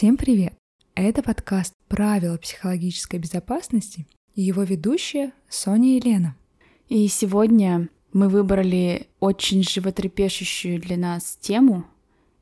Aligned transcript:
Всем 0.00 0.16
привет! 0.16 0.54
Это 0.94 1.22
подкаст 1.22 1.74
«Правила 1.86 2.38
психологической 2.38 3.18
безопасности» 3.18 4.06
и 4.34 4.40
его 4.40 4.62
ведущая 4.62 5.34
Соня 5.50 5.98
и 5.98 6.00
Лена. 6.00 6.36
И 6.88 7.06
сегодня 7.08 7.90
мы 8.14 8.30
выбрали 8.30 9.08
очень 9.20 9.62
животрепещущую 9.62 10.80
для 10.80 10.96
нас 10.96 11.36
тему. 11.38 11.84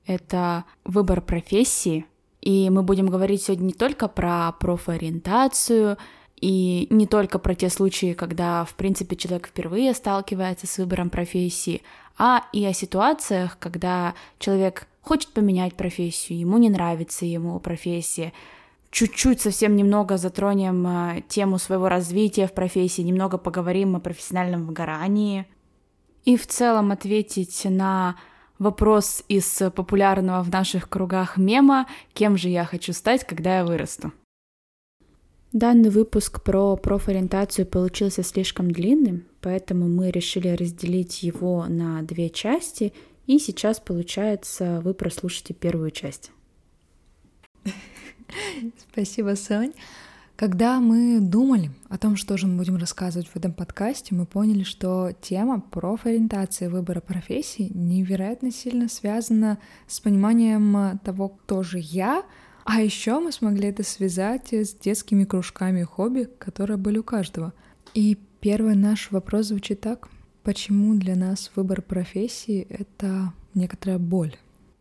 Это 0.06 0.66
выбор 0.84 1.20
профессии. 1.20 2.06
И 2.42 2.70
мы 2.70 2.84
будем 2.84 3.06
говорить 3.06 3.42
сегодня 3.42 3.64
не 3.64 3.72
только 3.72 4.06
про 4.06 4.52
профориентацию, 4.52 5.98
и 6.40 6.86
не 6.90 7.08
только 7.08 7.40
про 7.40 7.56
те 7.56 7.70
случаи, 7.70 8.12
когда, 8.12 8.64
в 8.66 8.74
принципе, 8.74 9.16
человек 9.16 9.48
впервые 9.48 9.94
сталкивается 9.94 10.68
с 10.68 10.78
выбором 10.78 11.10
профессии, 11.10 11.82
а 12.16 12.44
и 12.52 12.64
о 12.64 12.72
ситуациях, 12.72 13.56
когда 13.58 14.14
человек 14.38 14.86
хочет 15.02 15.30
поменять 15.32 15.74
профессию, 15.74 16.38
ему 16.38 16.58
не 16.58 16.70
нравится 16.70 17.24
ему 17.24 17.58
профессия, 17.60 18.32
чуть-чуть, 18.90 19.40
совсем 19.40 19.76
немного 19.76 20.16
затронем 20.16 20.86
э, 20.86 21.22
тему 21.28 21.58
своего 21.58 21.88
развития 21.88 22.46
в 22.46 22.54
профессии, 22.54 23.02
немного 23.02 23.38
поговорим 23.38 23.96
о 23.96 24.00
профессиональном 24.00 24.66
выгорании 24.66 25.46
и 26.24 26.36
в 26.36 26.46
целом 26.46 26.90
ответить 26.92 27.64
на 27.64 28.16
вопрос 28.58 29.24
из 29.28 29.62
популярного 29.74 30.42
в 30.42 30.50
наших 30.50 30.88
кругах 30.88 31.36
мема 31.36 31.86
«Кем 32.12 32.36
же 32.36 32.48
я 32.48 32.64
хочу 32.64 32.92
стать, 32.92 33.24
когда 33.24 33.58
я 33.58 33.64
вырасту?». 33.64 34.12
Данный 35.52 35.88
выпуск 35.88 36.42
про 36.42 36.76
профориентацию 36.76 37.64
получился 37.64 38.22
слишком 38.22 38.70
длинным, 38.70 39.24
поэтому 39.40 39.88
мы 39.88 40.10
решили 40.10 40.48
разделить 40.48 41.22
его 41.22 41.64
на 41.66 42.02
две 42.02 42.28
части, 42.28 42.92
и 43.28 43.38
сейчас, 43.38 43.78
получается, 43.78 44.80
вы 44.82 44.94
прослушаете 44.94 45.52
первую 45.52 45.90
часть. 45.90 46.32
Спасибо, 48.90 49.36
Сонь. 49.36 49.74
Когда 50.34 50.80
мы 50.80 51.20
думали 51.20 51.70
о 51.90 51.98
том, 51.98 52.16
что 52.16 52.38
же 52.38 52.46
мы 52.46 52.56
будем 52.56 52.76
рассказывать 52.76 53.28
в 53.28 53.36
этом 53.36 53.52
подкасте, 53.52 54.14
мы 54.14 54.24
поняли, 54.24 54.62
что 54.62 55.10
тема 55.20 55.60
профориентации 55.60 56.68
выбора 56.68 57.00
профессии 57.00 57.70
невероятно 57.74 58.50
сильно 58.50 58.88
связана 58.88 59.58
с 59.86 60.00
пониманием 60.00 60.98
того, 61.04 61.28
кто 61.28 61.62
же 61.62 61.78
я, 61.80 62.24
а 62.64 62.80
еще 62.80 63.20
мы 63.20 63.30
смогли 63.30 63.68
это 63.68 63.82
связать 63.82 64.54
с 64.54 64.72
детскими 64.72 65.24
кружками 65.24 65.82
хобби, 65.82 66.28
которые 66.38 66.78
были 66.78 66.96
у 66.96 67.02
каждого. 67.02 67.52
И 67.92 68.16
первый 68.40 68.74
наш 68.74 69.10
вопрос 69.10 69.48
звучит 69.48 69.82
так. 69.82 70.08
Почему 70.48 70.94
для 70.94 71.14
нас 71.14 71.50
выбор 71.56 71.82
профессии— 71.82 72.66
это 72.70 73.34
некоторая 73.52 73.98
боль? 73.98 74.34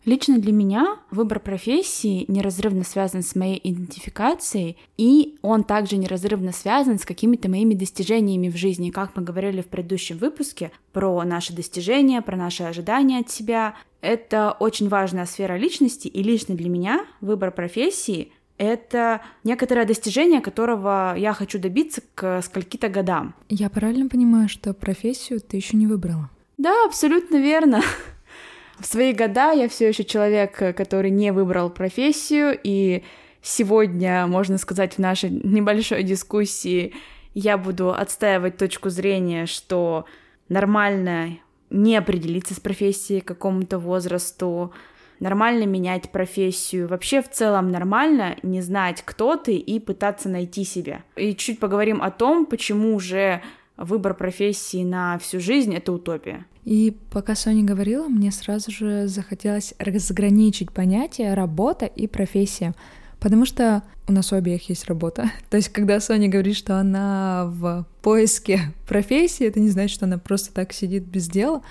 Лично 0.06 0.40
для 0.40 0.54
меня 0.54 0.96
выбор 1.12 1.42
профессии 1.42 2.24
неразрывно 2.30 2.86
связан 2.86 3.22
с 3.22 3.36
моей 3.36 3.60
идентификацией, 3.62 4.78
и 4.96 5.36
он 5.42 5.66
также 5.66 5.98
неразрывно 5.98 6.54
связан 6.54 7.00
с 7.00 7.04
какими-то 7.04 7.50
моими 7.50 7.74
достижениями 7.74 8.48
в 8.48 8.56
жизни. 8.56 8.92
Как 8.92 9.18
мы 9.18 9.24
говорили 9.24 9.62
в 9.62 9.68
предыдущем 9.68 10.18
выпуске 10.18 10.72
про 10.94 11.22
наши 11.26 11.52
достижения, 11.54 12.22
про 12.22 12.38
наши 12.38 12.64
ожидания 12.64 13.20
от 13.20 13.30
себя. 13.30 13.76
Это 14.00 14.56
очень 14.62 14.88
важная 14.88 15.26
сфера 15.26 15.58
личности, 15.58 16.08
и 16.08 16.24
лично 16.24 16.56
для 16.56 16.70
меня 16.70 17.06
выбор 17.20 17.52
профессии 17.52 18.32
это 18.58 19.22
некоторое 19.44 19.86
достижение, 19.86 20.42
которого 20.42 21.16
я 21.18 21.34
хочу 21.34 21.60
добиться 21.60 22.02
к 22.16 22.42
скольки-то 22.42 22.90
годам. 22.90 23.36
Я 23.50 23.70
правильно 23.70 24.10
понимаю, 24.10 24.50
что 24.50 24.74
профессию 24.74 25.40
ты 25.42 25.58
еще 25.58 25.78
не 25.78 25.88
выбрала? 25.88 26.30
Да, 26.58 26.74
абсолютно 26.86 27.38
верно 27.38 27.82
в 28.80 28.86
свои 28.86 29.14
года 29.14 29.52
я 29.52 29.68
все 29.70 29.88
еще 29.88 30.04
человек, 30.04 30.56
который 30.76 31.10
не 31.10 31.32
выбрал 31.32 31.70
профессию, 31.70 32.58
и 32.62 33.04
сегодня, 33.42 34.28
можно 34.28 34.58
сказать, 34.58 34.96
в 34.96 35.00
нашей 35.00 35.30
небольшой 35.30 36.04
дискуссии 36.04 36.94
я 37.34 37.58
буду 37.58 37.94
отстаивать 37.94 38.58
точку 38.58 38.90
зрения, 38.90 39.46
что 39.46 40.06
нормально 40.50 41.38
не 41.70 41.98
определиться 41.98 42.54
с 42.54 42.60
профессией 42.60 43.22
к 43.22 43.28
какому-то 43.28 43.80
возрасту, 43.80 44.74
нормально 45.20 45.66
менять 45.66 46.10
профессию. 46.12 46.88
Вообще 46.88 47.22
в 47.22 47.30
целом 47.30 47.72
нормально 47.72 48.36
не 48.44 48.62
знать, 48.62 49.02
кто 49.06 49.36
ты, 49.36 49.56
и 49.56 49.80
пытаться 49.80 50.30
найти 50.30 50.64
себя. 50.64 51.04
И 51.16 51.36
чуть 51.36 51.60
поговорим 51.60 52.02
о 52.02 52.12
том, 52.12 52.46
почему 52.46 53.00
же 53.00 53.42
выбор 53.78 54.14
профессии 54.14 54.84
на 54.84 55.18
всю 55.20 55.40
жизнь— 55.40 55.74
это 55.76 55.92
утопия. 55.94 56.46
И 56.66 56.98
пока 57.12 57.36
Соня 57.36 57.64
говорила, 57.64 58.08
мне 58.08 58.32
сразу 58.32 58.72
же 58.72 59.08
захотелось 59.08 59.74
разграничить 59.80 60.72
понятия 60.72 61.34
работа 61.34 61.86
и 61.86 62.08
профессия. 62.08 62.74
Потому 63.20 63.46
что 63.46 63.84
у 64.08 64.12
нас 64.12 64.32
у 64.32 64.36
обеих 64.36 64.70
есть 64.70 64.86
работа. 64.86 65.32
То 65.50 65.58
есть, 65.58 65.70
когда 65.70 66.00
Соня 66.00 66.28
говорит, 66.28 66.56
что 66.56 66.78
она 66.78 67.46
в 67.48 67.86
поиске 68.02 68.74
профессии, 68.88 69.46
это 69.46 69.60
не 69.60 69.70
значит, 69.70 69.96
что 69.96 70.06
она 70.06 70.18
просто 70.18 70.54
так 70.54 70.74
сидит 70.74 71.04
без 71.04 71.30
дела. 71.30 71.62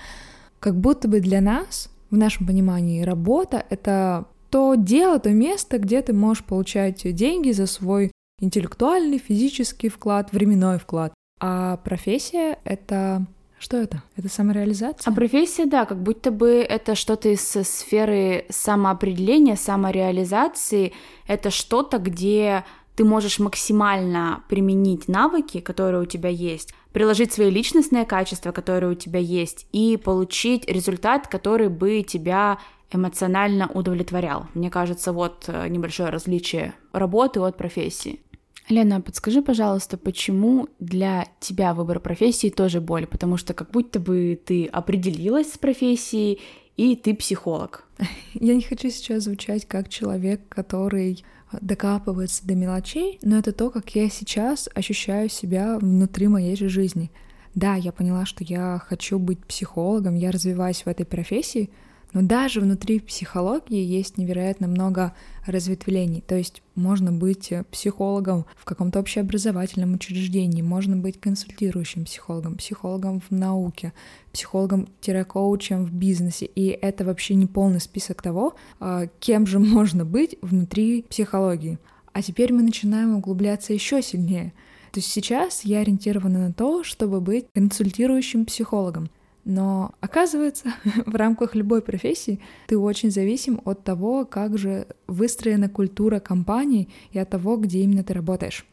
Как 0.59 0.75
будто 0.75 1.07
бы 1.07 1.19
для 1.19 1.41
нас, 1.41 1.89
в 2.09 2.17
нашем 2.17 2.47
понимании, 2.47 3.03
работа— 3.03 3.65
это 3.69 4.25
то 4.49 4.75
дело, 4.75 5.19
то 5.19 5.29
место, 5.29 5.77
где 5.77 6.01
ты 6.01 6.13
можешь 6.13 6.43
получать 6.43 7.03
деньги 7.15 7.51
за 7.51 7.65
свой 7.65 8.11
интеллектуальный, 8.39 9.17
физический 9.17 9.89
вклад, 9.89 10.31
временной 10.31 10.79
вклад. 10.79 11.13
А 11.39 11.77
профессия— 11.77 12.59
это 12.63 13.25
что 13.59 13.77
это? 13.77 14.03
Это 14.15 14.29
самореализация? 14.29 15.11
А 15.11 15.15
профессия, 15.15 15.65
да, 15.65 15.85
как 15.85 16.01
будто 16.01 16.29
бы 16.29 16.63
это 16.67 16.93
что-то 16.93 17.29
из 17.29 17.41
сферы 17.41 18.45
самоопределения, 18.49 19.55
самореализации. 19.55 20.93
Это 21.25 21.49
что-то, 21.49 21.97
где 21.97 22.63
ты 22.97 23.05
можешь 23.05 23.37
максимально 23.37 24.43
применить 24.49 25.07
навыки, 25.07 25.59
которые 25.59 26.01
у 26.01 26.05
тебя 26.05 26.29
есть, 26.29 26.73
приложить 26.91 27.31
свои 27.31 27.51
личностные 27.51 28.05
качества, 28.05 28.51
которые 28.51 28.91
у 28.91 28.95
тебя 28.95 29.19
есть, 29.19 29.67
и 29.71 29.97
получить 29.97 30.67
результат, 30.67 31.27
который 31.27 31.69
бы 31.69 32.01
тебя 32.01 32.57
эмоционально 32.91 33.69
удовлетворял. 33.71 34.47
Мне 34.55 34.71
кажется, 34.71 35.13
вот 35.13 35.45
э, 35.47 35.67
небольшое 35.67 36.09
различие 36.09 36.73
работы 36.91 37.39
от 37.39 37.55
профессии. 37.55 38.19
Лена, 38.67 38.99
подскажи, 38.99 39.43
пожалуйста, 39.43 39.97
почему 39.97 40.67
для 40.79 41.27
тебя 41.39 41.75
выбор 41.75 41.99
профессии 41.99 42.49
тоже 42.49 42.81
боль? 42.81 43.05
Потому 43.05 43.37
что 43.37 43.53
как 43.53 43.69
будто 43.69 43.99
бы 43.99 44.39
ты 44.43 44.65
определилась 44.65 45.53
с 45.53 45.57
профессией, 45.59 46.41
и 46.77 46.95
ты 46.95 47.13
психолог. 47.13 47.83
Я 48.33 48.55
не 48.55 48.61
хочу 48.61 48.89
сейчас 48.89 49.23
звучать 49.23 49.67
как 49.67 49.89
человек, 49.89 50.41
который 50.47 51.25
докапывается 51.61 52.45
до 52.45 52.55
мелочей, 52.55 53.19
но 53.23 53.37
это 53.37 53.51
то, 53.51 53.69
как 53.69 53.95
я 53.95 54.09
сейчас 54.09 54.67
ощущаю 54.75 55.29
себя 55.29 55.77
внутри 55.79 56.27
моей 56.27 56.57
же 56.57 56.67
жизни. 56.67 57.09
Да, 57.55 57.75
я 57.75 57.93
поняла, 57.93 58.25
что 58.25 58.43
я 58.43 58.81
хочу 58.85 59.17
быть 59.17 59.39
психологом, 59.45 60.15
я 60.15 60.31
развиваюсь 60.31 60.81
в 60.83 60.87
этой 60.87 61.05
профессии, 61.05 61.69
но 62.17 62.23
даже 62.23 62.61
внутри 62.61 62.99
психологии 62.99 63.83
есть 63.83 64.17
невероятно 64.17 64.67
много 64.67 65.13
разветвлений. 65.45 66.21
То 66.21 66.35
есть 66.35 66.63
можно 66.73 67.11
быть 67.11 67.53
психологом 67.69 68.47
в 68.55 68.65
каком-то 68.65 68.99
общеобразовательном 68.99 69.93
учреждении, 69.93 70.63
можно 70.63 70.97
быть 70.97 71.19
консультирующим 71.19 72.05
психологом, 72.05 72.55
психологом 72.55 73.21
в 73.21 73.29
науке, 73.29 73.93
психологом-коучем 74.33 75.85
в 75.85 75.93
бизнесе. 75.93 76.47
И 76.47 76.69
это 76.69 77.05
вообще 77.05 77.35
не 77.35 77.45
полный 77.45 77.79
список 77.79 78.23
того, 78.23 78.55
а, 78.79 79.05
кем 79.19 79.45
же 79.45 79.59
можно 79.77 80.03
быть 80.03 80.39
внутри 80.41 81.03
психологии. 81.03 81.77
А 82.13 82.23
теперь 82.23 82.51
мы 82.51 82.63
начинаем 82.63 83.15
углубляться 83.15 83.73
еще 83.73 84.01
сильнее. 84.01 84.53
То 84.91 85.01
есть 85.01 85.11
сейчас 85.11 85.63
я 85.65 85.81
ориентирована 85.81 86.47
на 86.47 86.51
то, 86.51 86.83
чтобы 86.83 87.21
быть 87.21 87.45
консультирующим 87.53 88.45
психологом. 88.45 89.11
Но 89.47 89.95
оказывается, 90.01 90.73
в 91.05 91.15
рамках 91.15 91.55
любой 91.55 91.81
профессии 91.81 92.41
ты 92.67 92.77
очень 92.77 93.09
зависим 93.09 93.61
от 93.63 93.81
того, 93.81 94.25
как 94.25 94.57
же 94.57 94.87
выстроена 95.07 95.69
культура 95.69 96.19
компании 96.19 96.89
и 97.11 97.19
от 97.19 97.29
того, 97.29 97.55
где 97.55 97.79
именно 97.79 98.03
ты 98.03 98.13
работаешь. 98.13 98.65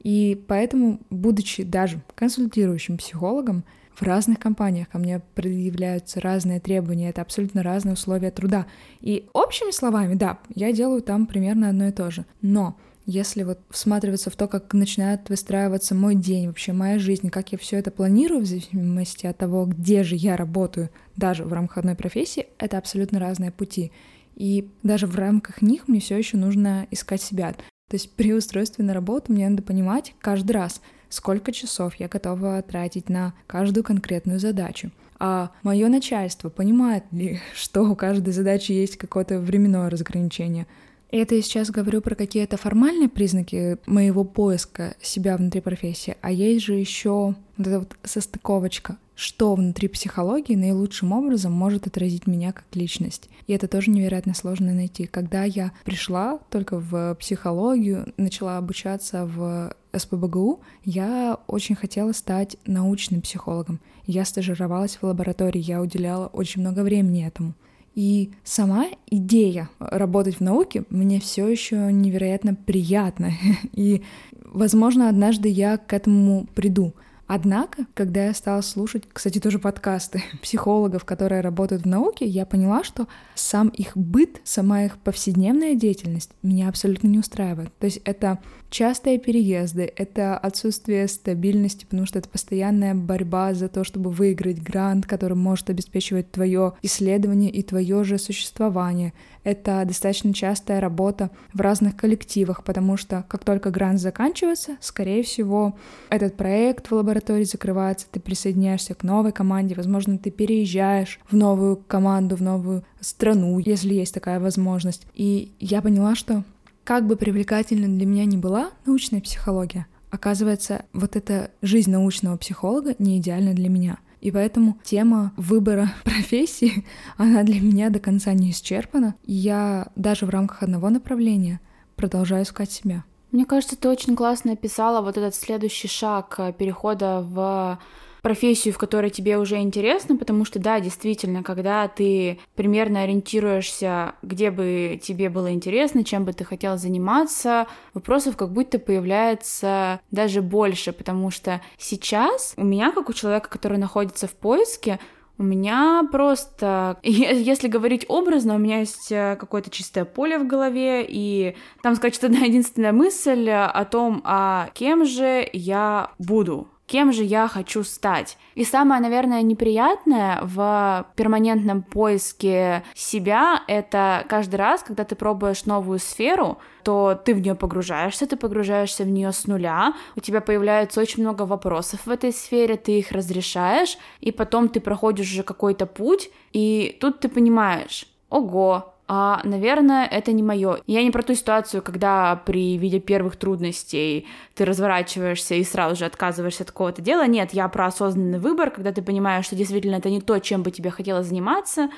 И 0.00 0.38
поэтому, 0.46 1.00
будучи 1.08 1.62
даже 1.62 2.02
консультирующим 2.14 2.98
психологом, 2.98 3.64
в 3.94 4.02
разных 4.02 4.38
компаниях 4.38 4.90
ко 4.90 4.98
мне 4.98 5.22
предъявляются 5.34 6.20
разные 6.20 6.60
требования, 6.60 7.08
это 7.08 7.22
абсолютно 7.22 7.62
разные 7.62 7.94
условия 7.94 8.30
труда. 8.30 8.66
И 9.00 9.26
общими 9.32 9.70
словами, 9.70 10.14
да, 10.14 10.38
я 10.54 10.72
делаю 10.72 11.00
там 11.00 11.26
примерно 11.26 11.70
одно 11.70 11.88
и 11.88 11.92
то 11.92 12.10
же. 12.10 12.26
Но 12.42 12.76
если 13.10 13.42
вот 13.42 13.58
всматриваться 13.70 14.30
в 14.30 14.36
то, 14.36 14.46
как 14.46 14.72
начинает 14.72 15.28
выстраиваться 15.28 15.94
мой 15.94 16.14
день, 16.14 16.46
вообще 16.46 16.72
моя 16.72 16.98
жизнь, 16.98 17.28
как 17.28 17.52
я 17.52 17.58
все 17.58 17.76
это 17.76 17.90
планирую 17.90 18.42
в 18.42 18.46
зависимости 18.46 19.26
от 19.26 19.36
того, 19.36 19.66
где 19.66 20.04
же 20.04 20.14
я 20.16 20.36
работаю, 20.36 20.90
даже 21.16 21.44
в 21.44 21.52
рамках 21.52 21.78
одной 21.78 21.96
профессии, 21.96 22.46
это 22.58 22.78
абсолютно 22.78 23.18
разные 23.18 23.50
пути. 23.50 23.92
И 24.36 24.70
даже 24.82 25.06
в 25.06 25.16
рамках 25.16 25.60
них 25.60 25.88
мне 25.88 26.00
все 26.00 26.16
еще 26.16 26.36
нужно 26.36 26.86
искать 26.90 27.20
себя. 27.20 27.52
То 27.52 27.96
есть 27.96 28.12
при 28.12 28.32
устройстве 28.32 28.84
на 28.84 28.94
работу 28.94 29.32
мне 29.32 29.48
надо 29.48 29.62
понимать 29.62 30.14
каждый 30.20 30.52
раз, 30.52 30.80
сколько 31.08 31.50
часов 31.50 31.96
я 31.96 32.06
готова 32.06 32.62
тратить 32.62 33.08
на 33.08 33.34
каждую 33.46 33.82
конкретную 33.82 34.38
задачу. 34.38 34.92
А 35.18 35.50
мое 35.62 35.88
начальство 35.88 36.48
понимает 36.48 37.04
ли, 37.10 37.40
что 37.54 37.82
у 37.82 37.96
каждой 37.96 38.32
задачи 38.32 38.72
есть 38.72 38.96
какое-то 38.96 39.40
временное 39.40 39.90
разграничение, 39.90 40.66
Это 41.10 41.34
я 41.34 41.42
сейчас 41.42 41.70
говорю 41.70 42.02
про 42.02 42.14
какие-то 42.14 42.56
формальные 42.56 43.08
признаки 43.08 43.78
моего 43.86 44.22
поиска 44.22 44.94
себя 45.02 45.36
внутри 45.36 45.60
профессии, 45.60 46.16
а 46.20 46.30
есть 46.30 46.64
же 46.64 46.74
еще 46.74 47.34
вот 47.56 47.66
эта 47.66 47.80
вот 47.80 47.96
состыковочка, 48.04 48.96
что 49.16 49.54
внутри 49.54 49.88
психологии 49.88 50.54
наилучшим 50.54 51.12
образом 51.12 51.52
может 51.52 51.88
отразить 51.88 52.28
меня 52.28 52.52
как 52.52 52.64
личность. 52.74 53.28
И 53.48 53.52
это 53.52 53.66
тоже 53.66 53.90
невероятно 53.90 54.34
сложно 54.34 54.72
найти. 54.72 55.06
Когда 55.06 55.42
я 55.42 55.72
пришла 55.84 56.38
только 56.48 56.78
в 56.78 57.16
психологию, 57.16 58.12
начала 58.16 58.56
обучаться 58.56 59.26
в 59.26 59.74
СПБГУ, 59.92 60.60
я 60.84 61.38
очень 61.48 61.74
хотела 61.74 62.12
стать 62.12 62.56
научным 62.66 63.20
психологом. 63.20 63.80
Я 64.06 64.24
стажировалась 64.24 64.96
в 64.96 65.02
лаборатории, 65.02 65.60
я 65.60 65.82
уделяла 65.82 66.28
очень 66.28 66.60
много 66.60 66.80
времени 66.80 67.26
этому. 67.26 67.54
И 67.94 68.30
сама 68.44 68.86
идея 69.10 69.68
работать 69.78 70.36
в 70.36 70.40
науке 70.40 70.84
мне 70.90 71.20
все 71.20 71.48
еще 71.48 71.92
невероятно 71.92 72.54
приятна. 72.54 73.32
И, 73.72 74.02
возможно, 74.44 75.08
однажды 75.08 75.48
я 75.48 75.76
к 75.76 75.92
этому 75.92 76.46
приду. 76.54 76.94
Однако, 77.32 77.86
когда 77.94 78.24
я 78.24 78.34
стала 78.34 78.60
слушать, 78.60 79.04
кстати, 79.12 79.38
тоже 79.38 79.60
подкасты 79.60 80.20
психологов, 80.42 81.04
которые 81.04 81.42
работают 81.42 81.84
в 81.84 81.86
науке, 81.86 82.26
я 82.26 82.44
поняла, 82.44 82.82
что 82.82 83.06
сам 83.36 83.68
их 83.68 83.96
быт, 83.96 84.40
сама 84.42 84.82
их 84.82 84.98
повседневная 84.98 85.76
деятельность 85.76 86.32
меня 86.42 86.68
абсолютно 86.68 87.06
не 87.06 87.20
устраивает. 87.20 87.70
То 87.78 87.84
есть 87.84 88.00
это 88.04 88.40
частые 88.68 89.20
переезды, 89.20 89.92
это 89.94 90.36
отсутствие 90.36 91.06
стабильности, 91.06 91.84
потому 91.84 92.04
что 92.04 92.18
это 92.18 92.28
постоянная 92.28 92.96
борьба 92.96 93.54
за 93.54 93.68
то, 93.68 93.84
чтобы 93.84 94.10
выиграть 94.10 94.60
грант, 94.60 95.06
который 95.06 95.36
может 95.36 95.70
обеспечивать 95.70 96.32
твое 96.32 96.72
исследование 96.82 97.50
и 97.52 97.62
твое 97.62 98.02
же 98.02 98.18
существование. 98.18 99.12
Это 99.42 99.82
достаточно 99.86 100.34
частая 100.34 100.80
работа 100.80 101.30
в 101.54 101.60
разных 101.60 101.96
коллективах, 101.96 102.62
потому 102.62 102.96
что 102.96 103.24
как 103.28 103.44
только 103.44 103.70
грант 103.70 104.00
заканчивается, 104.00 104.76
скорее 104.80 105.22
всего, 105.22 105.76
этот 106.10 106.36
проект 106.36 106.88
в 106.88 106.92
лаборатории 106.92 107.44
закрывается, 107.44 108.06
ты 108.10 108.20
присоединяешься 108.20 108.94
к 108.94 109.02
новой 109.02 109.32
команде, 109.32 109.74
возможно, 109.74 110.18
ты 110.18 110.30
переезжаешь 110.30 111.20
в 111.30 111.36
новую 111.36 111.76
команду, 111.76 112.36
в 112.36 112.42
новую 112.42 112.84
страну, 113.00 113.58
если 113.58 113.94
есть 113.94 114.14
такая 114.14 114.40
возможность. 114.40 115.06
И 115.14 115.52
я 115.58 115.80
поняла, 115.80 116.14
что 116.14 116.44
как 116.84 117.06
бы 117.06 117.16
привлекательна 117.16 117.88
для 117.88 118.06
меня 118.06 118.24
ни 118.24 118.36
была 118.36 118.70
научная 118.84 119.20
психология, 119.20 119.86
оказывается, 120.10 120.84
вот 120.92 121.16
эта 121.16 121.50
жизнь 121.62 121.90
научного 121.90 122.36
психолога 122.36 122.94
не 122.98 123.18
идеальна 123.18 123.54
для 123.54 123.68
меня. 123.68 123.98
И 124.20 124.30
поэтому 124.30 124.78
тема 124.84 125.32
выбора 125.36 125.92
профессии, 126.04 126.84
она 127.16 127.42
для 127.42 127.60
меня 127.60 127.90
до 127.90 127.98
конца 127.98 128.32
не 128.32 128.50
исчерпана. 128.50 129.14
Я 129.24 129.88
даже 129.96 130.26
в 130.26 130.30
рамках 130.30 130.62
одного 130.62 130.90
направления 130.90 131.60
продолжаю 131.96 132.44
искать 132.44 132.70
себя. 132.70 133.04
Мне 133.32 133.44
кажется, 133.44 133.76
ты 133.76 133.88
очень 133.88 134.16
классно 134.16 134.52
описала 134.52 135.02
вот 135.02 135.16
этот 135.16 135.34
следующий 135.34 135.88
шаг 135.88 136.34
э, 136.38 136.52
перехода 136.52 137.20
в 137.20 137.78
профессию, 138.22 138.74
в 138.74 138.78
которой 138.78 139.10
тебе 139.10 139.38
уже 139.38 139.56
интересно, 139.58 140.16
потому 140.16 140.44
что, 140.44 140.58
да, 140.58 140.80
действительно, 140.80 141.42
когда 141.42 141.88
ты 141.88 142.38
примерно 142.54 143.02
ориентируешься, 143.02 144.14
где 144.22 144.50
бы 144.50 145.00
тебе 145.02 145.28
было 145.28 145.52
интересно, 145.52 146.04
чем 146.04 146.24
бы 146.24 146.32
ты 146.32 146.44
хотел 146.44 146.76
заниматься, 146.76 147.66
вопросов 147.94 148.36
как 148.36 148.52
будто 148.52 148.78
появляется 148.78 150.00
даже 150.10 150.42
больше, 150.42 150.92
потому 150.92 151.30
что 151.30 151.60
сейчас 151.78 152.54
у 152.56 152.64
меня, 152.64 152.92
как 152.92 153.08
у 153.08 153.12
человека, 153.12 153.48
который 153.48 153.78
находится 153.78 154.26
в 154.26 154.32
поиске, 154.32 154.98
у 155.40 155.42
меня 155.42 156.06
просто, 156.12 156.98
если 157.02 157.68
говорить 157.68 158.04
образно, 158.08 158.54
у 158.54 158.58
меня 158.58 158.80
есть 158.80 159.10
э, 159.10 159.36
какое-то 159.40 159.70
чистое 159.70 160.04
поле 160.04 160.38
в 160.38 160.46
голове, 160.46 161.04
и 161.08 161.56
там, 161.82 161.96
сказать, 161.96 162.22
одна 162.22 162.40
единственная 162.40 162.92
мысль 162.92 163.48
о 163.48 163.84
том, 163.86 164.20
а 164.24 164.68
кем 164.74 165.06
же 165.06 165.48
я 165.52 166.10
буду 166.18 166.68
кем 166.90 167.12
же 167.12 167.22
я 167.22 167.46
хочу 167.46 167.84
стать. 167.84 168.36
И 168.56 168.64
самое, 168.64 169.00
наверное, 169.00 169.42
неприятное 169.42 170.40
в 170.42 171.06
перманентном 171.14 171.82
поиске 171.82 172.82
себя— 172.94 173.62
это 173.68 174.24
каждый 174.28 174.56
раз, 174.56 174.82
когда 174.82 175.04
ты 175.04 175.14
пробуешь 175.14 175.66
новую 175.66 176.00
сферу, 176.00 176.58
то 176.82 177.14
ты 177.24 177.32
в 177.32 177.40
нее 177.40 177.54
погружаешься, 177.54 178.26
ты 178.26 178.36
погружаешься 178.36 179.04
в 179.04 179.08
нее 179.08 179.30
с 179.30 179.46
нуля, 179.46 179.94
у 180.16 180.20
тебя 180.20 180.40
появляется 180.40 181.00
очень 181.00 181.22
много 181.22 181.42
вопросов 181.42 182.00
в 182.06 182.10
этой 182.10 182.32
сфере, 182.32 182.76
ты 182.76 182.98
их 182.98 183.12
разрешаешь, 183.12 183.96
и 184.20 184.32
потом 184.32 184.68
ты 184.68 184.80
проходишь 184.80 185.30
уже 185.30 185.44
какой-то 185.44 185.86
путь, 185.86 186.28
и 186.52 186.98
тут 187.00 187.20
ты 187.20 187.28
понимаешь, 187.28 188.08
ого, 188.30 188.94
а, 189.12 189.40
наверное, 189.42 190.06
это 190.06 190.30
не 190.30 190.40
мое. 190.44 190.82
Я 190.86 191.02
не 191.02 191.10
про 191.10 191.24
ту 191.24 191.34
ситуацию, 191.34 191.82
когда 191.82 192.36
при 192.46 192.78
виде 192.78 193.00
первых 193.00 193.34
трудностей 193.34 194.28
ты 194.54 194.64
разворачиваешься 194.64 195.56
и 195.56 195.64
сразу 195.64 195.96
же 195.96 196.04
отказываешься 196.04 196.62
от 196.62 196.70
какого-то 196.70 197.02
дела. 197.02 197.26
Нет, 197.26 197.52
я 197.52 197.66
про 197.66 197.86
осознанный 197.86 198.38
выбор, 198.38 198.70
когда 198.70 198.92
ты 198.92 199.02
понимаешь, 199.02 199.46
что 199.46 199.56
действительно 199.56 199.96
это 199.96 200.10
не 200.10 200.20
то, 200.20 200.38
чем 200.38 200.62
бы 200.62 200.70
тебе 200.70 200.90
хотелось 200.90 201.26
заниматься, 201.26 201.90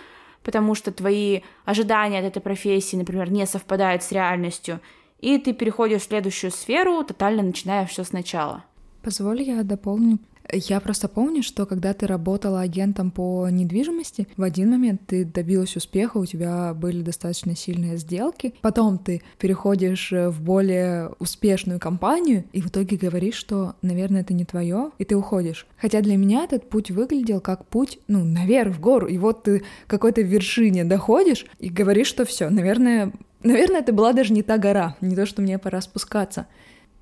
потому 0.42 0.74
что 0.74 0.90
твои 0.90 1.42
ожидания 1.66 2.18
от 2.18 2.24
этой 2.24 2.40
профессии, 2.40 2.96
например, 2.96 3.30
не 3.30 3.44
совпадают 3.44 4.02
с 4.02 4.10
реальностью, 4.10 4.80
и 5.18 5.36
ты 5.36 5.52
переходишь 5.52 6.00
в 6.00 6.06
следующую 6.06 6.50
сферу, 6.50 7.04
тотально 7.04 7.42
начиная 7.42 7.84
все 7.84 8.04
сначала. 8.04 8.64
Позволь 9.02 9.42
я 9.42 9.62
дополню 9.64 10.18
я 10.50 10.80
просто 10.80 11.08
помню, 11.08 11.42
что 11.42 11.66
когда 11.66 11.92
ты 11.94 12.06
работала 12.06 12.60
агентом 12.60 13.10
по 13.10 13.48
недвижимости, 13.48 14.26
в 14.36 14.42
один 14.42 14.70
момент 14.70 15.02
ты 15.06 15.24
добилась 15.24 15.76
успеха, 15.76 16.18
у 16.18 16.26
тебя 16.26 16.74
были 16.74 17.02
достаточно 17.02 17.54
сильные 17.56 17.96
сделки, 17.96 18.54
потом 18.60 18.98
ты 18.98 19.22
переходишь 19.38 20.12
э, 20.12 20.28
в 20.28 20.40
более 20.40 21.10
успешную 21.18 21.78
компанию 21.78 22.44
и 22.52 22.60
в 22.60 22.68
итоге 22.68 22.96
говоришь, 22.96 23.34
что, 23.34 23.74
наверное, 23.82 24.22
это 24.22 24.34
не 24.34 24.44
твое, 24.44 24.90
и 24.98 25.04
ты 25.04 25.16
уходишь. 25.16 25.66
Хотя 25.78 26.00
для 26.00 26.16
меня 26.16 26.44
этот 26.44 26.68
путь 26.68 26.90
выглядел 26.90 27.40
как 27.40 27.66
путь, 27.66 27.98
ну, 28.08 28.24
наверх, 28.24 28.76
в 28.76 28.80
гору, 28.80 29.06
и 29.06 29.18
вот 29.18 29.44
ты 29.44 29.62
какой-то 29.86 30.22
вершине 30.22 30.84
доходишь 30.84 31.46
и 31.58 31.68
говоришь, 31.68 32.08
что 32.08 32.24
все, 32.24 32.50
наверное, 32.50 33.12
наверное, 33.42 33.80
это 33.80 33.92
была 33.92 34.12
даже 34.12 34.32
не 34.32 34.42
та 34.42 34.58
гора, 34.58 34.96
не 35.00 35.16
то, 35.16 35.26
что 35.26 35.42
мне 35.42 35.58
пора 35.58 35.80
спускаться. 35.80 36.46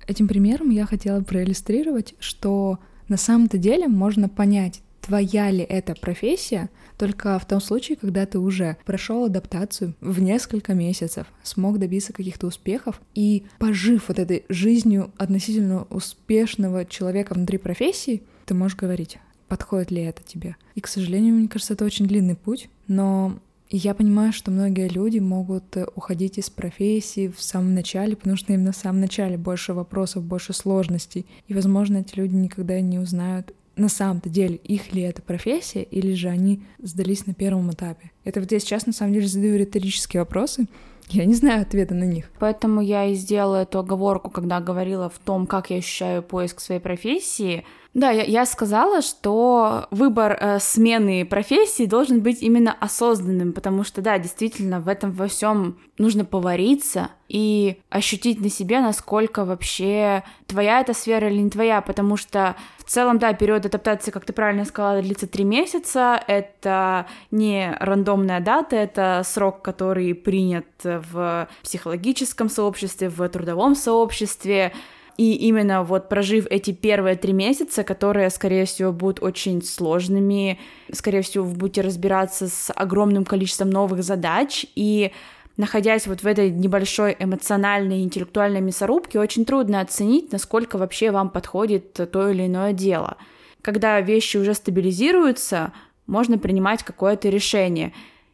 Этим 0.07 0.27
примером 0.27 0.69
я 0.69 0.85
хотела 0.85 1.21
проиллюстрировать, 1.21 2.15
что 2.19 2.79
на 3.07 3.17
самом-то 3.17 3.57
деле 3.57 3.87
можно 3.87 4.29
понять, 4.29 4.81
твоя 5.01 5.49
ли 5.49 5.63
это 5.63 5.95
профессия, 5.95 6.69
только 6.97 7.39
в 7.39 7.45
том 7.45 7.59
случае, 7.59 7.97
когда 7.97 8.25
ты 8.25 8.37
уже 8.37 8.77
прошел 8.85 9.25
адаптацию 9.25 9.95
в 10.01 10.21
несколько 10.21 10.73
месяцев, 10.73 11.25
смог 11.43 11.79
добиться 11.79 12.13
каких-то 12.13 12.47
успехов 12.47 13.01
и 13.15 13.45
пожив 13.57 14.07
вот 14.07 14.19
этой 14.19 14.45
жизнью 14.49 15.11
относительно 15.17 15.83
успешного 15.89 16.85
человека 16.85 17.33
внутри 17.33 17.57
профессии, 17.57 18.21
ты 18.45 18.53
можешь 18.53 18.77
говорить, 18.77 19.17
подходит 19.47 19.91
ли 19.91 20.03
это 20.03 20.21
тебе. 20.23 20.55
И, 20.75 20.81
к 20.81 20.87
сожалению, 20.87 21.35
мне 21.35 21.47
кажется, 21.47 21.73
это 21.73 21.85
очень 21.85 22.07
длинный 22.07 22.35
путь, 22.35 22.69
но 22.87 23.39
я 23.77 23.93
понимаю, 23.93 24.33
что 24.33 24.51
многие 24.51 24.89
люди 24.89 25.19
могут 25.19 25.77
э, 25.77 25.85
уходить 25.95 26.37
из 26.37 26.49
профессии 26.49 27.29
в 27.29 27.41
самом 27.41 27.73
начале, 27.73 28.15
потому 28.15 28.35
что 28.35 28.53
именно 28.53 28.71
в 28.73 28.75
самом 28.75 28.99
начале 28.99 29.37
больше 29.37 29.73
вопросов, 29.73 30.23
больше 30.23 30.53
сложностей. 30.53 31.25
И, 31.47 31.53
возможно, 31.53 31.97
эти 31.97 32.15
люди 32.15 32.35
никогда 32.35 32.79
не 32.81 32.99
узнают 32.99 33.53
на 33.77 33.87
самом-то 33.87 34.29
деле, 34.29 34.55
их 34.55 34.93
ли 34.93 35.01
это 35.01 35.21
профессия, 35.21 35.83
или 35.83 36.13
же 36.13 36.27
они 36.27 36.63
сдались 36.79 37.25
на 37.25 37.33
первом 37.33 37.71
этапе. 37.71 38.11
Это 38.25 38.41
вот 38.41 38.51
я 38.51 38.59
сейчас 38.59 38.85
на 38.85 38.93
самом 38.93 39.13
деле 39.13 39.27
задаю 39.27 39.57
риторические 39.57 40.21
вопросы, 40.21 40.67
я 41.09 41.25
не 41.25 41.33
знаю 41.33 41.63
ответа 41.63 41.93
на 41.93 42.05
них. 42.05 42.29
Поэтому 42.39 42.81
я 42.81 43.05
и 43.05 43.15
сделала 43.15 43.63
эту 43.63 43.79
оговорку, 43.79 44.29
когда 44.29 44.61
говорила 44.61 45.09
в 45.09 45.19
том, 45.19 45.45
как 45.45 45.69
я 45.69 45.77
ощущаю 45.77 46.23
поиск 46.23 46.61
своей 46.61 46.79
профессии, 46.79 47.65
да, 47.93 48.09
я, 48.09 48.23
я 48.23 48.45
сказала, 48.45 49.01
что 49.01 49.87
выбор 49.91 50.37
э, 50.39 50.59
смены 50.59 51.25
профессии 51.25 51.85
должен 51.85 52.21
быть 52.21 52.41
именно 52.41 52.71
осознанным, 52.79 53.51
потому 53.51 53.83
что, 53.83 54.01
да, 54.01 54.17
действительно, 54.17 54.79
в 54.79 54.87
этом 54.87 55.11
во 55.11 55.27
всем 55.27 55.77
нужно 55.97 56.23
повариться 56.23 57.09
и 57.27 57.81
ощутить 57.89 58.39
на 58.39 58.49
себе, 58.49 58.79
насколько 58.79 59.43
вообще 59.43 60.23
твоя 60.47 60.79
эта 60.79 60.93
сфера 60.93 61.29
или 61.29 61.41
не 61.41 61.49
твоя, 61.49 61.81
потому 61.81 62.15
что 62.15 62.55
в 62.77 62.85
целом, 62.85 63.19
да, 63.19 63.33
период 63.33 63.65
адаптации, 63.65 64.11
как 64.11 64.23
ты 64.23 64.31
правильно 64.31 64.63
сказала, 64.63 65.01
длится 65.01 65.27
три 65.27 65.43
месяца, 65.43 66.21
это 66.27 67.07
не 67.29 67.75
рандомная 67.81 68.39
дата, 68.39 68.77
это 68.77 69.21
срок, 69.25 69.61
который 69.61 70.15
принят 70.15 70.65
в 70.83 71.49
психологическом 71.61 72.49
сообществе, 72.49 73.09
в 73.09 73.27
трудовом 73.27 73.75
сообществе, 73.75 74.71
и 75.17 75.33
именно 75.33 75.83
вот 75.83 76.09
прожив 76.09 76.47
эти 76.49 76.71
первые 76.71 77.15
три 77.15 77.33
месяца, 77.33 77.83
которые, 77.83 78.29
скорее 78.29 78.65
всего, 78.65 78.91
будут 78.91 79.21
очень 79.21 79.61
сложными, 79.63 80.59
скорее 80.91 81.21
всего, 81.21 81.45
вы 81.45 81.55
будете 81.55 81.81
разбираться 81.81 82.47
с 82.47 82.71
огромным 82.73 83.25
количеством 83.25 83.69
новых 83.69 84.03
задач, 84.03 84.65
и 84.75 85.11
находясь 85.57 86.07
вот 86.07 86.23
в 86.23 86.27
этой 86.27 86.49
небольшой 86.49 87.15
эмоциональной 87.19 87.99
и 87.99 88.03
интеллектуальной 88.03 88.61
мясорубке, 88.61 89.19
очень 89.19 89.45
трудно 89.45 89.81
оценить, 89.81 90.31
насколько 90.31 90.77
вообще 90.77 91.11
вам 91.11 91.29
подходит 91.29 91.93
то 91.93 92.29
или 92.29 92.47
иное 92.47 92.73
дело. 92.73 93.17
Когда 93.61 94.01
вещи 94.01 94.37
уже 94.37 94.53
стабилизируются, 94.53 95.71
можно 96.07 96.37
принимать 96.37 96.83
какое-то 96.83 97.29
решение. 97.29 97.93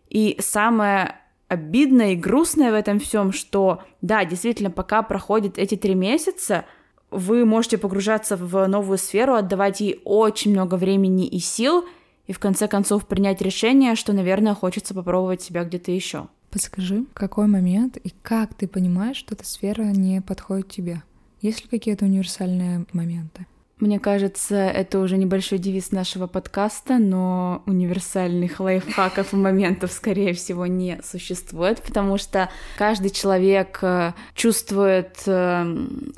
И 0.10 0.38
самое 0.40 1.16
обидное 1.48 2.14
и 2.14 2.16
грустное 2.16 2.72
в 2.72 2.76
этом 2.76 3.00
всем, 3.00 3.32
что 3.32 3.84
да, 4.02 4.26
действительно, 4.26 4.72
пока 4.72 5.02
проходят 5.02 5.58
эти 5.58 5.76
три 5.76 5.96
месяца, 5.96 6.66
вы 7.10 7.46
можете 7.46 7.78
погружаться 7.78 8.36
в 8.36 8.68
новую 8.68 8.98
сферу, 8.98 9.36
отдавать 9.36 9.80
ей 9.80 10.02
очень 10.04 10.52
много 10.52 10.76
времени 10.76 11.26
и 11.26 11.40
сил, 11.40 11.86
и 12.26 12.34
в 12.34 12.40
конце 12.40 12.68
концов 12.68 13.08
принять 13.08 13.42
решение, 13.42 13.96
что, 13.96 14.12
наверное, 14.12 14.54
хочется 14.54 14.94
попробовать 14.94 15.42
себя 15.42 15.64
где-то 15.64 15.92
еще. 15.92 16.28
Подскажи, 16.52 17.06
какой 17.14 17.48
момент 17.48 17.98
и 17.98 18.10
как 18.22 18.54
ты 18.54 18.68
понимаешь, 18.68 19.18
что 19.18 19.36
эта 19.36 19.46
сфера 19.46 19.84
не 19.84 20.22
подходит 20.22 20.70
тебе? 20.70 21.04
Есть 21.42 21.64
ли 21.64 21.70
какие-то 21.70 22.06
универсальные 22.06 22.86
моменты? 22.92 23.46
Мне 23.80 24.00
кажется, 24.00 24.56
это 24.56 24.98
уже 24.98 25.18
небольшой 25.18 25.60
девиз 25.60 25.92
нашего 25.92 26.26
подкаста, 26.26 26.98
но 26.98 27.62
универсальных 27.68 28.60
лайфхаков 28.60 29.34
и 29.34 29.36
моментов, 29.36 29.92
скорее 29.92 30.34
всего, 30.34 30.66
не 30.66 31.00
существует, 31.04 31.84
потому 31.84 32.18
что 32.18 32.50
каждый 32.76 33.12
человек 33.12 33.78
э, 33.84 34.14
чувствует 34.34 35.22
э, 35.28 35.76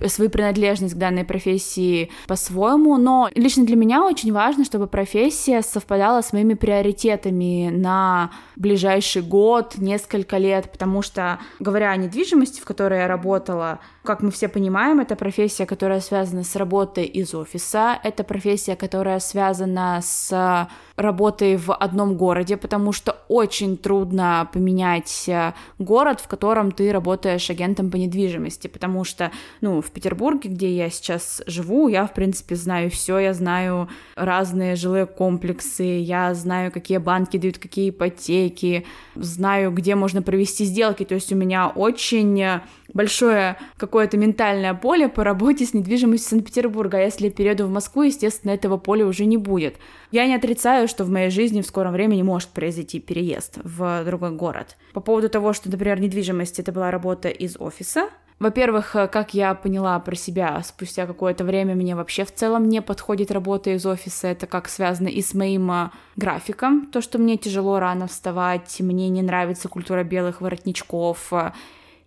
свою 0.07 0.29
принадлежность 0.29 0.93
к 0.93 0.97
данной 0.97 1.25
профессии 1.25 2.11
по-своему, 2.27 2.95
но 2.95 3.29
лично 3.35 3.65
для 3.65 3.75
меня 3.75 4.05
очень 4.05 4.31
важно, 4.31 4.63
чтобы 4.63 4.87
профессия 4.87 5.61
совпадала 5.61 6.21
с 6.21 6.31
моими 6.31 6.53
приоритетами 6.53 7.71
на 7.73 8.31
ближайший 8.55 9.21
год, 9.21 9.73
несколько 9.77 10.37
лет, 10.37 10.71
потому 10.71 11.01
что, 11.01 11.39
говоря 11.59 11.91
о 11.91 11.97
недвижимости, 11.97 12.61
в 12.61 12.65
которой 12.65 12.99
я 12.99 13.09
работала, 13.09 13.79
как 14.09 14.23
мы 14.23 14.31
все 14.31 14.47
понимаем, 14.47 14.99
это 14.99 15.15
профессия, 15.15 15.67
которая 15.67 15.99
связана 16.01 16.43
с 16.43 16.55
работой 16.55 17.05
из 17.05 17.35
офиса, 17.35 17.99
это 18.03 18.23
профессия, 18.23 18.75
которая 18.75 19.19
связана 19.19 19.99
с 20.01 20.67
работой 20.99 21.55
в 21.55 21.73
одном 21.73 22.17
городе, 22.17 22.57
потому 22.57 22.91
что 22.91 23.15
очень 23.29 23.77
трудно 23.77 24.49
поменять 24.51 25.25
э, 25.27 25.53
город, 25.79 26.19
в 26.19 26.27
котором 26.27 26.71
ты 26.71 26.91
работаешь 26.91 27.49
агентом 27.49 27.89
по 27.89 27.95
недвижимости, 27.95 28.67
потому 28.67 29.05
что, 29.05 29.31
ну, 29.61 29.81
в 29.81 29.91
Петербурге, 29.91 30.49
где 30.49 30.75
я 30.75 30.89
сейчас 30.89 31.41
живу, 31.47 31.87
я, 31.87 32.05
в 32.05 32.13
принципе, 32.13 32.55
знаю 32.55 32.89
все, 32.89 33.17
я 33.19 33.33
знаю 33.33 33.87
разные 34.15 34.75
жилые 34.75 35.05
комплексы, 35.05 35.83
я 35.83 36.33
знаю, 36.33 36.71
какие 36.71 36.97
банки 36.97 37.37
дают 37.37 37.59
какие 37.59 37.91
ипотеки, 37.91 38.85
знаю, 39.15 39.71
где 39.71 39.95
можно 39.95 40.21
провести 40.21 40.65
сделки, 40.65 41.05
то 41.05 41.15
есть 41.15 41.31
у 41.31 41.35
меня 41.35 41.69
очень 41.69 42.61
большое 42.93 43.57
какое-то 43.77 44.17
ментальное 44.17 44.73
поле 44.73 45.07
по 45.07 45.23
работе 45.23 45.65
с 45.65 45.73
недвижимостью 45.73 46.29
Санкт-Петербурга. 46.29 46.97
А 46.97 47.01
если 47.01 47.25
я 47.25 47.31
перееду 47.31 47.65
в 47.65 47.69
Москву, 47.69 48.03
естественно, 48.03 48.51
этого 48.51 48.77
поля 48.77 49.05
уже 49.05 49.25
не 49.25 49.37
будет. 49.37 49.75
Я 50.11 50.25
не 50.25 50.35
отрицаю, 50.35 50.87
что 50.89 51.05
в 51.05 51.09
моей 51.09 51.29
жизни 51.29 51.61
в 51.61 51.65
скором 51.65 51.93
времени 51.93 52.21
может 52.21 52.49
произойти 52.49 52.99
переезд 52.99 53.59
в 53.63 54.03
другой 54.03 54.31
город. 54.31 54.75
По 54.93 54.99
поводу 54.99 55.29
того, 55.29 55.53
что, 55.53 55.71
например, 55.71 56.01
недвижимость— 56.01 56.59
это 56.59 56.73
была 56.73 56.91
работа 56.91 57.29
из 57.29 57.55
офиса, 57.57 58.09
во-первых, 58.39 58.91
как 58.93 59.33
я 59.33 59.53
поняла 59.53 59.99
про 59.99 60.15
себя, 60.15 60.61
спустя 60.63 61.05
какое-то 61.05 61.43
время 61.43 61.75
мне 61.75 61.93
вообще 61.93 62.23
в 62.23 62.33
целом 62.33 62.69
не 62.69 62.81
подходит 62.81 63.31
работа 63.31 63.71
из 63.71 63.85
офиса. 63.85 64.29
Это 64.29 64.47
как 64.47 64.69
связано 64.69 65.09
и 65.09 65.21
с 65.21 65.33
моим 65.33 65.69
а, 65.69 65.91
графиком, 66.15 66.85
то, 66.85 67.01
что 67.01 67.17
мне 67.17 67.35
тяжело 67.35 67.79
рано 67.79 68.07
вставать, 68.07 68.79
мне 68.79 69.09
не 69.09 69.21
нравится 69.21 69.67
культура 69.67 70.05
белых 70.05 70.39
воротничков, 70.39 71.33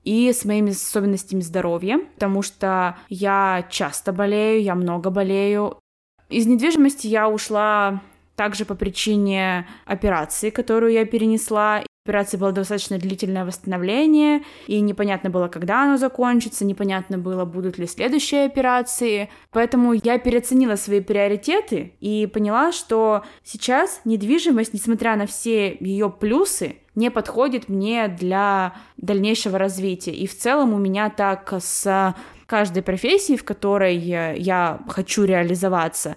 и 0.05 0.33
с 0.33 0.45
моими 0.45 0.73
особенностями 0.73 1.41
здоровья, 1.43 2.01
потому 2.15 2.43
что 2.43 2.97
я 3.09 3.67
часто 3.71 4.12
болею, 4.12 4.62
я 4.62 4.75
много 4.75 5.11
болею. 5.11 5.79
Из 6.29 6.47
недвижимости 6.47 7.07
я 7.07 7.29
ушла 7.29 8.01
также 8.43 8.65
по 8.65 8.75
причине 8.75 9.69
операции, 9.87 10.51
которую 10.51 10.93
я 10.93 11.05
перенесла. 11.05 11.85
Операции 12.05 12.37
было 12.37 12.51
достаточно 12.51 12.99
длительное 12.99 13.45
восстановление, 13.45 14.43
и 14.67 14.81
непонятно 14.81 15.31
было, 15.31 15.47
когда 15.47 15.85
оно 15.85 15.97
закончится, 15.97 16.65
непонятно 16.65 17.19
было, 17.19 17.45
будут 17.45 17.79
ли 17.79 17.87
следующие 17.87 18.47
операции. 18.47 19.29
Поэтому 19.53 19.93
я 19.93 20.19
переоценила 20.19 20.75
свои 20.75 21.01
приоритеты 21.01 21.93
и 22.01 22.27
поняла, 22.27 22.73
что 22.73 23.23
сейчас 23.45 24.01
недвижимость, 24.05 24.75
несмотря 24.75 25.15
на 25.15 25.29
все 25.29 25.77
ее 25.79 26.11
плюсы, 26.11 26.79
не 26.97 27.13
подходит 27.13 27.69
мне 27.69 28.09
для 28.09 28.75
дальнейшего 28.97 29.57
развития. 29.57 30.11
И 30.11 30.27
в 30.27 30.37
целом 30.37 30.75
у 30.75 30.79
меня 30.79 31.11
так 31.11 31.55
с 31.61 32.17
каждой 32.47 32.83
профессией, 32.83 33.39
в 33.39 33.45
которой 33.45 33.97
я 33.97 34.81
хочу 34.89 35.23
реализоваться, 35.23 36.17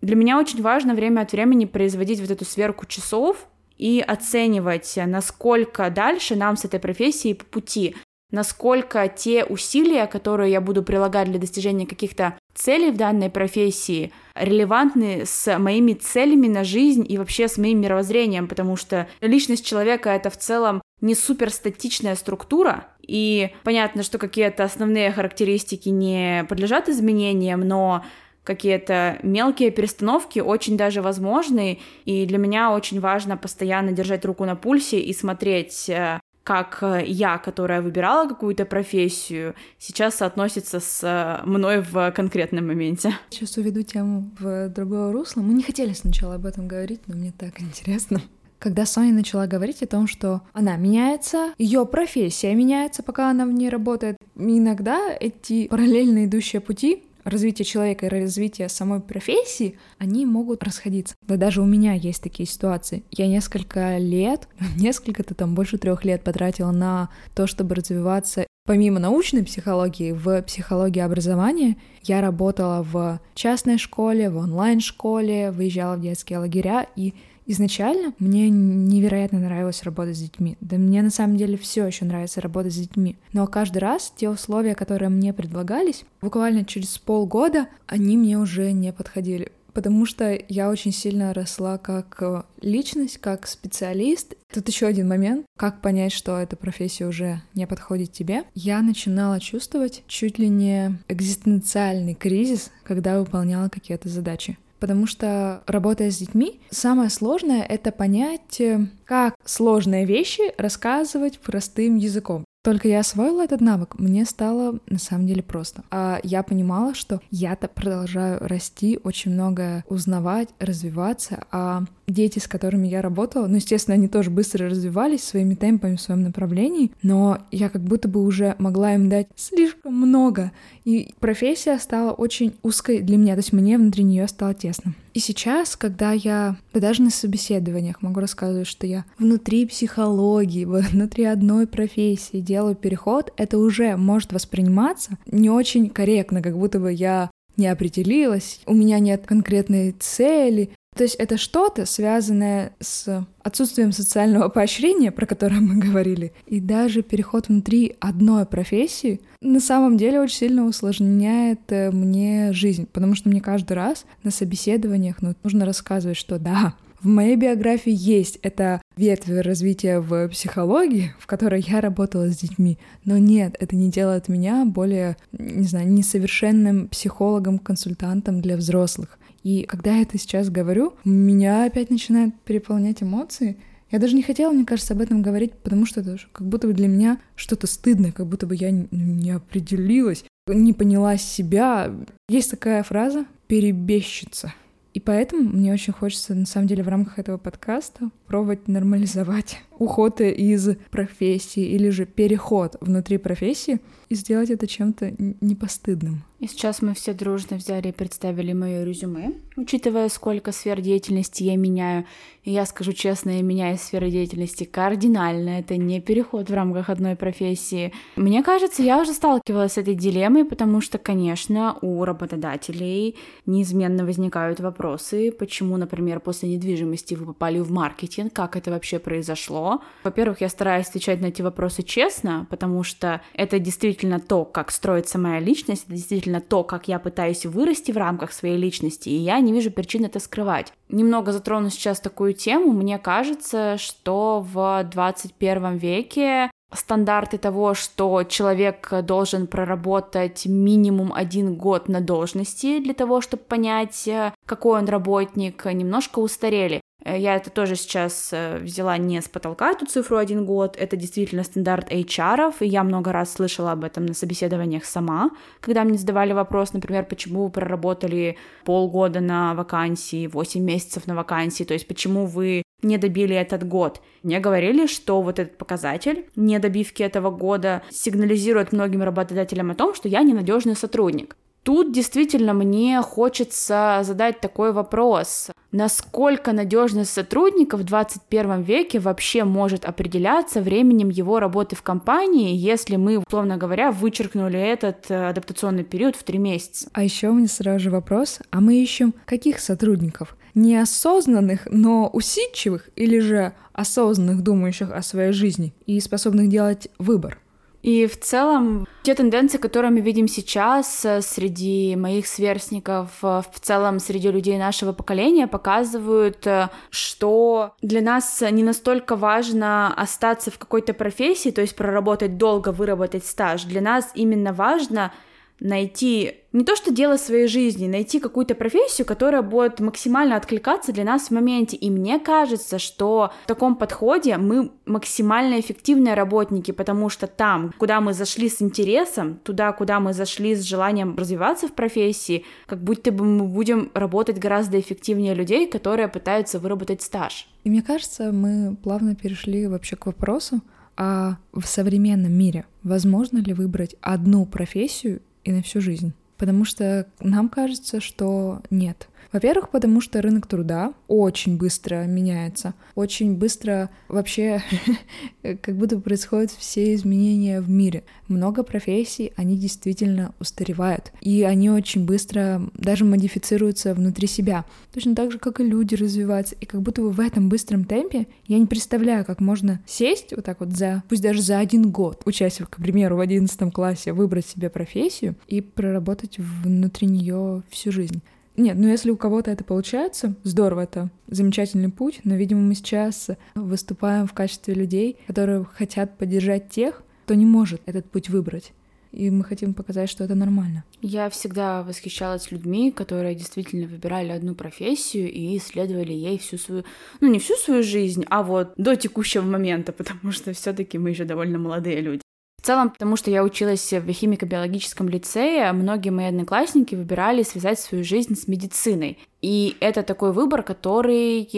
для 0.00 0.16
меня 0.16 0.38
очень 0.38 0.62
важно 0.62 0.94
время 0.94 1.22
от 1.22 1.32
времени 1.32 1.66
производить 1.66 2.20
вот 2.20 2.30
эту 2.30 2.44
сверку 2.44 2.86
часов 2.86 3.46
и 3.76 4.04
оценивать, 4.06 4.98
насколько 5.06 5.90
дальше 5.90 6.36
нам 6.36 6.56
с 6.56 6.64
этой 6.64 6.80
профессией 6.80 7.34
по 7.34 7.44
пути, 7.44 7.96
насколько 8.30 9.08
те 9.08 9.44
усилия, 9.44 10.06
которые 10.06 10.52
я 10.52 10.60
буду 10.60 10.82
прилагать 10.82 11.30
для 11.30 11.38
достижения 11.38 11.86
каких-то 11.86 12.38
целей 12.54 12.90
в 12.90 12.96
данной 12.96 13.30
профессии, 13.30 14.12
релевантны 14.34 15.24
с 15.24 15.58
моими 15.58 15.94
целями 15.94 16.48
на 16.48 16.64
жизнь 16.64 17.04
и 17.08 17.18
вообще 17.18 17.48
с 17.48 17.58
моим 17.58 17.80
мировоззрением, 17.80 18.48
потому 18.48 18.76
что 18.76 19.08
личность 19.20 19.66
человека— 19.66 20.10
это 20.10 20.30
в 20.30 20.36
целом 20.36 20.82
не 21.00 21.14
суперстатичная 21.14 22.14
структура, 22.14 22.86
и 23.00 23.50
понятно, 23.64 24.02
что 24.02 24.18
какие-то 24.18 24.64
основные 24.64 25.10
характеристики 25.12 25.88
не 25.88 26.44
подлежат 26.48 26.88
изменениям, 26.88 27.60
но 27.60 28.04
какие-то 28.44 29.18
мелкие 29.22 29.70
перестановки 29.70 30.40
очень 30.40 30.76
даже 30.76 31.02
возможны, 31.02 31.78
и 32.04 32.26
для 32.26 32.38
меня 32.38 32.72
очень 32.72 33.00
важно 33.00 33.36
постоянно 33.36 33.92
держать 33.92 34.24
руку 34.24 34.44
на 34.44 34.56
пульсе 34.56 35.00
и 35.00 35.12
смотреть, 35.12 35.88
э, 35.88 36.20
как 36.42 36.78
э, 36.82 37.04
я, 37.06 37.38
которая 37.38 37.82
выбирала 37.82 38.28
какую-то 38.28 38.64
профессию, 38.64 39.54
сейчас 39.78 40.16
соотносится 40.16 40.80
с 40.80 41.00
э, 41.02 41.46
мной 41.46 41.80
в 41.80 42.10
конкретном 42.12 42.66
моменте. 42.66 43.12
Сейчас 43.30 43.56
уведу 43.56 43.82
тему 43.82 44.30
в 44.38 44.68
другое 44.68 45.12
русло. 45.12 45.42
Мы 45.42 45.54
не 45.54 45.62
хотели 45.62 45.92
сначала 45.92 46.36
об 46.36 46.46
этом 46.46 46.66
говорить, 46.66 47.02
но 47.06 47.14
мне 47.14 47.32
так 47.36 47.60
интересно. 47.60 48.20
Когда 48.58 48.84
Соня 48.84 49.14
начала 49.14 49.46
говорить 49.46 49.82
о 49.82 49.86
том, 49.86 50.06
что 50.06 50.42
она 50.52 50.76
меняется, 50.76 51.54
ее 51.56 51.86
профессия 51.86 52.54
меняется, 52.54 53.02
пока 53.02 53.30
она 53.30 53.46
в 53.46 53.52
ней 53.52 53.70
работает, 53.70 54.18
иногда 54.36 55.00
эти 55.18 55.66
параллельно 55.68 56.26
идущие 56.26 56.60
пути 56.60 57.04
развитие 57.24 57.64
человека 57.64 58.06
и 58.06 58.08
развитие 58.08 58.68
самой 58.68 59.00
профессии, 59.00 59.78
они 59.98 60.26
могут 60.26 60.62
расходиться. 60.62 61.14
Да 61.26 61.36
даже 61.36 61.62
у 61.62 61.66
меня 61.66 61.94
есть 61.94 62.22
такие 62.22 62.48
ситуации. 62.48 63.04
Я 63.10 63.26
несколько 63.26 63.98
лет, 63.98 64.48
несколько-то 64.76 65.34
там 65.34 65.54
больше 65.54 65.78
трех 65.78 66.04
лет 66.04 66.22
потратила 66.24 66.70
на 66.70 67.10
то, 67.34 67.46
чтобы 67.46 67.74
развиваться 67.74 68.46
Помимо 68.66 69.00
научной 69.00 69.42
психологии, 69.42 70.12
в 70.12 70.42
психологии 70.42 71.00
образования 71.00 71.76
я 72.02 72.20
работала 72.20 72.82
в 72.82 73.18
частной 73.34 73.78
школе, 73.78 74.30
в 74.30 74.36
онлайн-школе, 74.36 75.50
выезжала 75.50 75.96
в 75.96 76.02
детские 76.02 76.38
лагеря, 76.38 76.86
и 76.94 77.14
Изначально 77.52 78.14
мне 78.20 78.48
невероятно 78.48 79.40
нравилось 79.40 79.82
работать 79.82 80.16
с 80.16 80.20
детьми. 80.20 80.56
Да 80.60 80.76
мне 80.76 81.02
на 81.02 81.10
самом 81.10 81.36
деле 81.36 81.58
все 81.58 81.84
еще 81.84 82.04
нравится 82.04 82.40
работать 82.40 82.72
с 82.72 82.76
детьми. 82.76 83.16
Но 83.32 83.44
каждый 83.48 83.78
раз 83.78 84.12
те 84.16 84.30
условия, 84.30 84.76
которые 84.76 85.08
мне 85.08 85.32
предлагались, 85.32 86.04
буквально 86.22 86.64
через 86.64 86.96
полгода, 86.98 87.66
они 87.88 88.16
мне 88.16 88.38
уже 88.38 88.70
не 88.70 88.92
подходили 88.92 89.50
потому 89.72 90.04
что 90.04 90.36
я 90.48 90.68
очень 90.68 90.90
сильно 90.92 91.32
росла 91.32 91.78
как 91.78 92.16
э, 92.20 92.42
личность, 92.60 93.18
как 93.18 93.46
специалист. 93.46 94.34
Тут 94.52 94.66
еще 94.66 94.86
один 94.86 95.06
момент, 95.06 95.46
как 95.56 95.80
понять, 95.80 96.10
что 96.12 96.38
эта 96.38 96.56
профессия 96.56 97.06
уже 97.06 97.40
не 97.54 97.68
подходит 97.68 98.10
тебе. 98.10 98.42
Я 98.54 98.82
начинала 98.82 99.38
чувствовать 99.38 100.02
чуть 100.08 100.40
ли 100.40 100.48
не 100.48 100.98
экзистенциальный 101.06 102.14
кризис, 102.14 102.72
когда 102.82 103.20
выполняла 103.20 103.68
какие-то 103.68 104.08
задачи 104.08 104.58
потому 104.80 105.06
что, 105.06 105.62
работая 105.66 106.10
с 106.10 106.16
детьми, 106.16 106.60
самое 106.70 107.10
сложное— 107.10 107.62
это 107.68 107.92
понять, 107.92 108.60
э, 108.60 108.86
как 109.04 109.34
сложные 109.44 110.06
вещи 110.06 110.54
рассказывать 110.58 111.38
простым 111.38 111.96
языком. 111.96 112.44
Только 112.62 112.88
я 112.88 113.00
освоила 113.00 113.42
этот 113.42 113.62
навык, 113.62 113.98
мне 113.98 114.26
стало 114.26 114.80
на 114.86 114.98
самом 114.98 115.26
деле 115.26 115.42
просто. 115.42 115.82
А 115.90 116.20
я 116.22 116.42
понимала, 116.42 116.94
что 116.94 117.20
я-то 117.30 117.68
продолжаю 117.68 118.38
расти, 118.46 118.98
очень 119.02 119.32
многое 119.32 119.82
узнавать, 119.88 120.50
развиваться, 120.58 121.44
а 121.50 121.84
дети, 122.10 122.38
с 122.38 122.46
которыми 122.46 122.86
я 122.86 123.02
работала, 123.02 123.46
ну, 123.46 123.56
естественно, 123.56 123.94
они 123.94 124.08
тоже 124.08 124.30
быстро 124.30 124.68
развивались 124.68 125.22
своими 125.22 125.54
темпами 125.54 125.96
в 125.96 126.00
своем 126.00 126.22
направлении, 126.22 126.92
но 127.02 127.38
я 127.50 127.68
как 127.68 127.82
будто 127.82 128.08
бы 128.08 128.22
уже 128.22 128.56
могла 128.58 128.94
им 128.94 129.08
дать 129.08 129.28
слишком 129.36 129.94
много, 129.94 130.52
и 130.84 131.14
профессия 131.20 131.78
стала 131.78 132.12
очень 132.12 132.54
узкой 132.62 133.00
для 133.00 133.16
меня, 133.16 133.34
то 133.34 133.40
есть 133.40 133.52
мне 133.52 133.78
внутри 133.78 134.04
нее 134.04 134.26
стало 134.28 134.54
тесно. 134.54 134.94
И 135.12 135.18
сейчас, 135.18 135.76
когда 135.76 136.12
я, 136.12 136.56
да 136.72 136.80
даже 136.80 137.02
на 137.02 137.10
собеседованиях 137.10 138.00
могу 138.00 138.20
рассказывать, 138.20 138.68
что 138.68 138.86
я 138.86 139.04
внутри 139.18 139.66
психологии, 139.66 140.64
внутри 140.64 141.24
одной 141.24 141.66
профессии 141.66 142.40
делаю 142.40 142.76
переход, 142.76 143.32
это 143.36 143.58
уже 143.58 143.96
может 143.96 144.32
восприниматься 144.32 145.18
не 145.26 145.50
очень 145.50 145.90
корректно, 145.90 146.42
как 146.42 146.56
будто 146.56 146.78
бы 146.78 146.92
я 146.92 147.30
не 147.56 147.66
определилась, 147.66 148.60
у 148.66 148.74
меня 148.74 148.98
нет 148.98 149.26
конкретной 149.26 149.92
цели, 149.92 150.70
То 150.96 151.04
есть 151.04 151.14
это 151.16 151.36
что-то, 151.36 151.86
связанное 151.86 152.72
с 152.80 153.24
отсутствием 153.42 153.92
социального 153.92 154.48
поощрения, 154.48 155.12
про 155.12 155.24
которое 155.24 155.60
мы 155.60 155.76
говорили, 155.76 156.32
и 156.46 156.60
даже 156.60 157.02
переход 157.02 157.48
внутри 157.48 157.96
одной 158.00 158.44
профессии 158.44 159.20
на 159.40 159.60
самом 159.60 159.96
деле 159.96 160.20
очень 160.20 160.36
сильно 160.36 160.66
усложняет 160.66 161.60
э, 161.68 161.90
мне 161.90 162.52
жизнь, 162.52 162.86
потому 162.92 163.14
что 163.14 163.28
мне 163.28 163.40
каждый 163.40 163.74
раз 163.74 164.04
на 164.24 164.30
собеседованиях 164.30 165.22
ну, 165.22 165.34
нужно 165.42 165.64
рассказывать, 165.64 166.16
что 166.16 166.38
да, 166.38 166.74
в 167.00 167.06
моей 167.06 167.36
биографии 167.36 167.94
есть 167.94 168.38
эта 168.42 168.82
ветвь 168.96 169.30
развития 169.30 170.00
в 170.00 170.28
психологии, 170.28 171.14
в 171.18 171.26
которой 171.26 171.64
я 171.66 171.80
работала 171.80 172.28
с 172.28 172.36
детьми. 172.36 172.78
Но 173.06 173.16
нет, 173.16 173.56
это 173.58 173.74
не 173.74 173.90
делает 173.90 174.28
меня 174.28 174.66
более, 174.66 175.16
не 175.32 175.66
знаю, 175.66 175.90
несовершенным 175.90 176.88
психологом, 176.88 177.58
консультантом 177.58 178.42
для 178.42 178.56
взрослых. 178.58 179.18
И 179.42 179.64
когда 179.64 179.96
я 179.96 180.02
это 180.02 180.18
сейчас 180.18 180.50
говорю, 180.50 180.94
меня 181.04 181.64
опять 181.64 181.90
начинают 181.90 182.34
переполнять 182.42 183.02
эмоции. 183.02 183.56
Я 183.90 183.98
даже 183.98 184.14
не 184.14 184.22
хотела, 184.22 184.52
мне 184.52 184.64
кажется, 184.64 184.94
об 184.94 185.00
этом 185.00 185.22
говорить, 185.22 185.52
потому 185.52 185.84
что 185.86 186.00
это 186.00 186.16
как 186.32 186.46
будто 186.46 186.68
бы 186.68 186.74
для 186.74 186.86
меня 186.86 187.18
что-то 187.34 187.66
стыдное, 187.66 188.12
как 188.12 188.26
будто 188.26 188.46
бы 188.46 188.54
я 188.54 188.70
не 188.70 189.30
определилась, 189.32 190.24
не 190.46 190.72
поняла 190.72 191.16
себя. 191.16 191.92
Есть 192.28 192.50
такая 192.50 192.82
фраза 192.82 193.24
«перебежчица». 193.48 194.52
И 194.92 195.00
поэтому 195.00 195.48
мне 195.48 195.72
очень 195.72 195.92
хочется, 195.92 196.34
на 196.34 196.46
самом 196.46 196.66
деле, 196.66 196.82
в 196.82 196.88
рамках 196.88 197.18
этого 197.18 197.36
подкаста 197.36 198.10
пробовать 198.26 198.66
нормализовать 198.66 199.60
уход 199.80 200.20
из 200.20 200.76
профессии 200.90 201.64
или 201.64 201.88
же 201.88 202.06
переход 202.06 202.76
внутри 202.80 203.18
профессии 203.18 203.80
и 204.10 204.14
сделать 204.14 204.50
это 204.50 204.66
чем-то 204.66 205.14
непостыдным. 205.40 206.22
И 206.40 206.46
сейчас 206.46 206.80
мы 206.80 206.94
все 206.94 207.12
дружно 207.12 207.58
взяли 207.58 207.88
и 207.88 207.92
представили 207.92 208.54
мое 208.54 208.82
резюме, 208.82 209.34
учитывая, 209.56 210.08
сколько 210.08 210.52
сфер 210.52 210.80
деятельности 210.80 211.42
я 211.42 211.56
меняю. 211.56 212.06
И 212.44 212.50
я 212.50 212.64
скажу 212.64 212.94
честно, 212.94 213.30
я 213.30 213.42
меняю 213.42 213.76
сферы 213.76 214.10
деятельности 214.10 214.64
кардинально. 214.64 215.60
Это 215.60 215.76
не 215.76 216.00
переход 216.00 216.48
в 216.48 216.54
рамках 216.54 216.88
одной 216.88 217.14
профессии. 217.14 217.92
Мне 218.16 218.42
кажется, 218.42 218.82
я 218.82 219.00
уже 219.02 219.12
сталкивалась 219.12 219.72
с 219.72 219.78
этой 219.78 219.94
дилеммой, 219.94 220.46
потому 220.46 220.80
что, 220.80 220.96
конечно, 220.96 221.76
у 221.82 222.04
работодателей 222.06 223.16
неизменно 223.44 224.06
возникают 224.06 224.60
вопросы, 224.60 225.32
почему, 225.32 225.76
например, 225.76 226.20
после 226.20 226.48
недвижимости 226.48 227.14
вы 227.14 227.26
попали 227.26 227.58
в 227.58 227.70
маркетинг, 227.70 228.32
как 228.32 228.56
это 228.56 228.70
вообще 228.70 228.98
произошло. 228.98 229.69
Во-первых, 230.04 230.40
я 230.40 230.48
стараюсь 230.48 230.88
отвечать 230.88 231.20
на 231.20 231.26
эти 231.26 231.42
вопросы 231.42 231.82
честно, 231.82 232.46
потому 232.50 232.82
что 232.82 233.20
это 233.34 233.58
действительно 233.58 234.20
то, 234.20 234.44
как 234.44 234.70
строится 234.70 235.18
моя 235.18 235.40
личность, 235.40 235.84
это 235.84 235.94
действительно 235.94 236.40
то, 236.40 236.64
как 236.64 236.88
я 236.88 236.98
пытаюсь 236.98 237.46
вырасти 237.46 237.92
в 237.92 237.96
рамках 237.96 238.32
своей 238.32 238.56
личности, 238.56 239.08
и 239.08 239.16
я 239.16 239.38
не 239.40 239.52
вижу 239.52 239.70
причин 239.70 240.04
это 240.04 240.18
скрывать. 240.18 240.72
Немного 240.88 241.32
затрону 241.32 241.70
сейчас 241.70 242.00
такую 242.00 242.34
тему. 242.34 242.72
Мне 242.72 242.98
кажется, 242.98 243.76
что 243.78 244.44
в 244.52 244.84
21 244.90 245.76
веке 245.76 246.50
стандарты 246.72 247.38
того, 247.38 247.74
что 247.74 248.22
человек 248.24 248.92
должен 249.02 249.46
проработать 249.48 250.46
минимум 250.46 251.12
один 251.12 251.56
год 251.56 251.88
на 251.88 252.00
должности 252.00 252.78
для 252.78 252.94
того, 252.94 253.20
чтобы 253.20 253.42
понять, 253.42 254.08
какой 254.46 254.78
он 254.78 254.88
работник, 254.88 255.64
немножко 255.64 256.20
устарели. 256.20 256.80
Э, 257.04 257.18
я 257.18 257.36
это 257.36 257.50
тоже 257.50 257.76
сейчас 257.76 258.30
э, 258.32 258.58
взяла 258.58 258.96
не 258.98 259.20
с 259.20 259.28
потолка, 259.28 259.70
эту 259.72 259.86
цифру 259.86 260.16
один 260.16 260.44
год. 260.44 260.76
Это 260.78 260.96
действительно 260.96 261.44
стандарт 261.44 261.90
HR, 261.90 262.54
и 262.60 262.66
я 262.66 262.84
много 262.84 263.12
раз 263.12 263.32
слышала 263.32 263.72
об 263.72 263.84
этом 263.84 264.06
на 264.06 264.14
собеседованиях 264.14 264.84
сама, 264.84 265.30
когда 265.60 265.84
мне 265.84 265.98
задавали 265.98 266.32
вопрос, 266.32 266.72
например, 266.72 267.04
почему 267.04 267.44
вы 267.44 267.50
проработали 267.50 268.36
полгода 268.64 269.20
на 269.20 269.54
вакансии, 269.54 270.26
8 270.26 270.62
месяцев 270.62 271.06
на 271.06 271.14
вакансии, 271.14 271.64
то 271.64 271.74
есть 271.74 271.86
почему 271.86 272.26
вы 272.26 272.62
не 272.82 272.98
добили 272.98 273.36
этот 273.36 273.66
год. 273.66 274.00
Мне 274.22 274.40
говорили, 274.40 274.86
что 274.86 275.20
вот 275.20 275.38
этот 275.38 275.58
показатель 275.58 276.26
недобивки 276.36 277.02
этого 277.02 277.30
года 277.30 277.82
сигнализирует 277.90 278.72
многим 278.72 279.02
работодателям 279.02 279.70
о 279.70 279.74
том, 279.74 279.94
что 279.94 280.08
я 280.08 280.22
ненадежный 280.22 280.76
сотрудник. 280.76 281.36
Тут 281.62 281.92
действительно 281.92 282.54
мне 282.54 283.02
хочется 283.02 284.00
задать 284.02 284.40
такой 284.40 284.72
вопрос. 284.72 285.50
Насколько 285.72 286.52
надежность 286.52 287.12
сотрудника 287.12 287.76
в 287.76 287.84
21 287.84 288.62
веке 288.62 288.98
вообще 288.98 289.44
может 289.44 289.84
определяться 289.84 290.62
временем 290.62 291.10
его 291.10 291.38
работы 291.38 291.76
в 291.76 291.82
компании, 291.82 292.56
если 292.56 292.96
мы, 292.96 293.18
условно 293.18 293.56
говоря, 293.56 293.92
вычеркнули 293.92 294.58
этот 294.58 295.10
э, 295.10 295.28
адаптационный 295.28 295.84
период 295.84 296.16
в 296.16 296.24
три 296.24 296.38
месяца? 296.38 296.88
А 296.92 297.02
еще 297.02 297.28
у 297.28 297.34
меня 297.34 297.46
сразу 297.46 297.78
же 297.78 297.90
вопрос, 297.90 298.40
а 298.50 298.60
мы 298.60 298.82
ищем 298.82 299.14
каких 299.26 299.60
сотрудников? 299.60 300.36
Неосознанных, 300.54 301.68
но 301.70 302.08
усидчивых 302.08 302.88
или 302.96 303.20
же 303.20 303.52
осознанных, 303.72 304.42
думающих 304.42 304.90
о 304.90 305.02
своей 305.02 305.32
жизни 305.32 305.72
и 305.86 306.00
способных 306.00 306.48
делать 306.48 306.88
выбор? 306.98 307.38
И 307.82 308.06
в 308.06 308.18
целом 308.20 308.86
те 309.02 309.14
тенденции, 309.14 309.56
которые 309.56 309.90
мы 309.90 310.00
видим 310.00 310.28
сейчас 310.28 311.04
э, 311.04 311.22
среди 311.22 311.96
моих 311.96 312.26
сверстников, 312.26 313.10
э, 313.22 313.42
в 313.50 313.60
целом 313.60 313.98
среди 314.00 314.30
людей 314.30 314.58
нашего 314.58 314.92
поколения, 314.92 315.46
показывают, 315.46 316.46
э, 316.46 316.68
что 316.90 317.74
для 317.80 318.02
нас 318.02 318.42
не 318.50 318.62
настолько 318.62 319.16
важно 319.16 319.94
остаться 319.94 320.50
в 320.50 320.58
какой-то 320.58 320.92
профессии, 320.92 321.50
то 321.50 321.62
есть 321.62 321.74
проработать 321.74 322.36
долго, 322.36 322.70
выработать 322.70 323.24
стаж. 323.24 323.64
Для 323.64 323.80
нас 323.80 324.10
именно 324.14 324.52
важно 324.52 325.12
найти 325.60 326.34
не 326.52 326.64
то 326.64 326.74
что 326.74 326.92
дело 326.92 327.16
своей 327.16 327.46
жизни, 327.46 327.86
найти 327.86 328.18
какую-то 328.18 328.54
профессию, 328.56 329.06
которая 329.06 329.42
будет 329.42 329.78
максимально 329.78 330.36
откликаться 330.36 330.92
для 330.92 331.04
нас 331.04 331.28
в 331.28 331.30
моменте. 331.30 331.76
И 331.76 331.90
мне 331.90 332.18
кажется, 332.18 332.78
что 332.78 333.32
в 333.44 333.46
таком 333.46 333.76
подходе 333.76 334.36
мы 334.36 334.72
максимально 334.84 335.60
эффективные 335.60 336.14
работники, 336.14 336.72
потому 336.72 337.08
что 337.08 337.28
там, 337.28 337.72
куда 337.78 338.00
мы 338.00 338.14
зашли 338.14 338.48
с 338.48 338.60
интересом, 338.60 339.38
туда, 339.44 339.70
куда 339.72 340.00
мы 340.00 340.12
зашли 340.12 340.56
с 340.56 340.62
желанием 340.62 341.16
развиваться 341.16 341.68
в 341.68 341.72
профессии, 341.72 342.44
как 342.66 342.82
будто 342.82 343.12
бы 343.12 343.24
мы 343.24 343.46
будем 343.46 343.90
работать 343.94 344.38
гораздо 344.38 344.80
эффективнее 344.80 345.34
людей, 345.34 345.68
которые 345.68 346.08
пытаются 346.08 346.58
выработать 346.58 347.02
стаж. 347.02 347.48
И 347.62 347.70
мне 347.70 347.82
кажется, 347.82 348.32
мы 348.32 348.74
плавно 348.82 349.14
перешли 349.14 349.68
вообще 349.68 349.94
к 349.94 350.06
вопросу, 350.06 350.62
а 350.96 351.36
в 351.52 351.64
современном 351.64 352.32
мире 352.32 352.64
возможно 352.82 353.38
ли 353.38 353.54
выбрать 353.54 353.94
одну 354.00 354.44
профессию 354.46 355.22
и 355.44 355.52
на 355.52 355.62
всю 355.62 355.80
жизнь. 355.80 356.12
Потому 356.38 356.64
что 356.64 357.06
нам 357.20 357.48
кажется, 357.50 358.00
что 358.00 358.62
нет. 358.70 359.09
Во-первых, 359.32 359.70
потому 359.70 360.00
что 360.00 360.20
рынок 360.20 360.46
труда 360.46 360.92
очень 361.06 361.56
быстро 361.56 362.04
меняется, 362.06 362.74
очень 362.94 363.36
быстро 363.36 363.90
вообще 364.08 364.62
как 365.42 365.76
будто 365.76 366.00
происходят 366.00 366.50
все 366.50 366.94
изменения 366.94 367.60
в 367.60 367.70
мире. 367.70 368.02
Много 368.26 368.62
профессий, 368.64 369.32
они 369.36 369.56
действительно 369.56 370.34
устаревают, 370.40 371.12
и 371.20 371.42
они 371.44 371.70
очень 371.70 372.04
быстро 372.04 372.62
даже 372.74 373.04
модифицируются 373.04 373.94
внутри 373.94 374.26
себя. 374.26 374.64
Точно 374.92 375.14
так 375.14 375.30
же, 375.30 375.38
как 375.38 375.60
и 375.60 375.64
люди 375.64 375.94
развиваются, 375.94 376.56
и 376.60 376.66
как 376.66 376.82
будто 376.82 377.02
бы 377.02 377.10
в 377.10 377.20
этом 377.20 377.48
быстром 377.48 377.84
темпе 377.84 378.26
я 378.46 378.58
не 378.58 378.66
представляю, 378.66 379.24
как 379.24 379.40
можно 379.40 379.80
сесть 379.86 380.32
вот 380.34 380.44
так 380.44 380.60
вот 380.60 380.76
за, 380.76 381.04
пусть 381.08 381.22
даже 381.22 381.42
за 381.42 381.58
один 381.58 381.90
год, 381.90 382.22
учась, 382.24 382.58
к 382.58 382.76
примеру, 382.76 383.16
в 383.16 383.20
одиннадцатом 383.20 383.70
классе, 383.70 384.12
выбрать 384.12 384.46
себе 384.46 384.70
профессию 384.70 385.36
и 385.46 385.60
проработать 385.60 386.38
внутри 386.38 387.06
нее 387.06 387.62
всю 387.70 387.92
жизнь. 387.92 388.22
Нет, 388.56 388.76
ну 388.78 388.88
если 388.88 389.10
у 389.10 389.16
кого-то 389.16 389.50
это 389.50 389.64
получается, 389.64 390.34
здорово, 390.42 390.82
это 390.82 391.10
замечательный 391.28 391.90
путь, 391.90 392.20
но, 392.24 392.34
видимо, 392.34 392.60
мы 392.60 392.74
сейчас 392.74 393.30
выступаем 393.54 394.26
в 394.26 394.32
качестве 394.32 394.74
людей, 394.74 395.16
которые 395.26 395.64
хотят 395.64 396.18
поддержать 396.18 396.68
тех, 396.68 397.02
кто 397.24 397.34
не 397.34 397.46
может 397.46 397.80
этот 397.86 398.10
путь 398.10 398.28
выбрать. 398.28 398.72
И 399.12 399.28
мы 399.30 399.44
хотим 399.44 399.74
показать, 399.74 400.08
что 400.08 400.24
это 400.24 400.34
нормально. 400.34 400.84
Я 401.02 401.30
всегда 401.30 401.82
восхищалась 401.82 402.52
людьми, 402.52 402.92
которые 402.92 403.34
действительно 403.34 403.88
выбирали 403.88 404.30
одну 404.30 404.54
профессию 404.54 405.30
и 405.30 405.56
исследовали 405.56 406.12
ей 406.12 406.38
всю 406.38 406.58
свою, 406.58 406.84
ну 407.20 407.28
не 407.28 407.40
всю 407.40 407.54
свою 407.56 407.82
жизнь, 407.82 408.24
а 408.30 408.42
вот 408.42 408.72
до 408.76 408.94
текущего 408.94 409.42
момента, 409.42 409.92
потому 409.92 410.32
что 410.32 410.52
все-таки 410.52 410.98
мы 410.98 411.10
еще 411.10 411.24
довольно 411.24 411.58
молодые 411.58 412.00
люди. 412.00 412.22
В 412.60 412.62
целом, 412.62 412.90
потому 412.90 413.16
что 413.16 413.30
я 413.30 413.42
училась 413.42 413.90
в 413.90 414.12
химико-биологическом 414.12 415.08
лицее, 415.08 415.72
многие 415.72 416.10
мои 416.10 416.26
одноклассники 416.26 416.94
выбирали 416.94 417.42
связать 417.42 417.80
свою 417.80 418.04
жизнь 418.04 418.34
с 418.36 418.48
медициной. 418.48 419.18
И 419.40 419.78
это 419.80 420.02
такой 420.02 420.32
выбор, 420.32 420.62
который, 420.62 421.48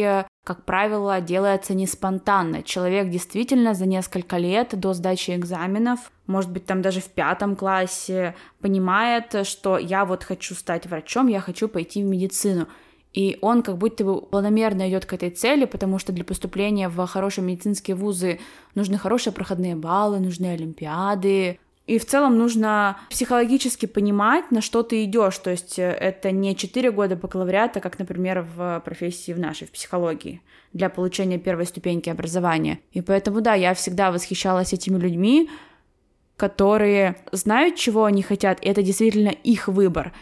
как 0.44 0.64
правило, 0.64 1.20
делается 1.20 1.74
не 1.74 1.88
спонтанно. 1.88 2.62
Человек 2.62 3.10
действительно 3.10 3.74
за 3.74 3.86
несколько 3.86 4.36
лет 4.36 4.78
до 4.78 4.92
сдачи 4.92 5.32
экзаменов, 5.32 6.12
может 6.28 6.52
быть, 6.52 6.66
там 6.66 6.82
даже 6.82 7.00
в 7.00 7.08
пятом 7.08 7.56
классе, 7.56 8.36
понимает, 8.60 9.44
что 9.44 9.78
я 9.78 10.04
вот 10.04 10.22
хочу 10.22 10.54
стать 10.54 10.86
врачом, 10.86 11.26
я 11.26 11.40
хочу 11.40 11.66
пойти 11.66 12.04
в 12.04 12.06
медицину. 12.06 12.68
И 13.12 13.38
он 13.42 13.62
как 13.62 13.76
будто 13.76 14.04
бы 14.04 14.22
планомерно 14.22 14.88
идет 14.88 15.04
к 15.04 15.12
этой 15.12 15.30
цели, 15.30 15.66
потому 15.66 15.98
что 15.98 16.12
для 16.12 16.24
поступления 16.24 16.88
в 16.88 17.06
хорошие 17.06 17.44
медицинские 17.44 17.94
вузы 17.94 18.40
нужны 18.74 18.96
хорошие 18.96 19.32
проходные 19.32 19.76
баллы, 19.76 20.18
нужны 20.18 20.46
олимпиады. 20.46 21.58
И 21.86 21.98
в 21.98 22.06
целом 22.06 22.38
нужно 22.38 22.96
психологически 23.10 23.86
понимать, 23.86 24.50
на 24.50 24.60
что 24.60 24.82
ты 24.82 25.04
идешь. 25.04 25.36
То 25.38 25.50
есть 25.50 25.78
э, 25.78 25.90
это 25.90 26.30
не 26.30 26.54
4 26.54 26.90
года 26.92 27.16
бакалавриата, 27.16 27.80
как, 27.80 27.98
например, 27.98 28.46
в 28.56 28.80
профессии 28.84 29.32
в 29.32 29.38
нашей, 29.38 29.66
в 29.66 29.72
психологии, 29.72 30.40
для 30.72 30.88
получения 30.88 31.38
первой 31.38 31.66
ступеньки 31.66 32.08
образования. 32.08 32.78
И 32.92 33.02
поэтому, 33.02 33.40
да, 33.40 33.54
я 33.54 33.74
всегда 33.74 34.12
восхищалась 34.12 34.72
этими 34.72 34.96
людьми, 34.96 35.50
которые 36.36 37.16
знают, 37.32 37.76
чего 37.76 38.04
они 38.04 38.22
хотят, 38.22 38.64
и 38.64 38.68
это 38.68 38.82
действительно 38.82 39.28
их 39.28 39.68
выбор. 39.68 40.12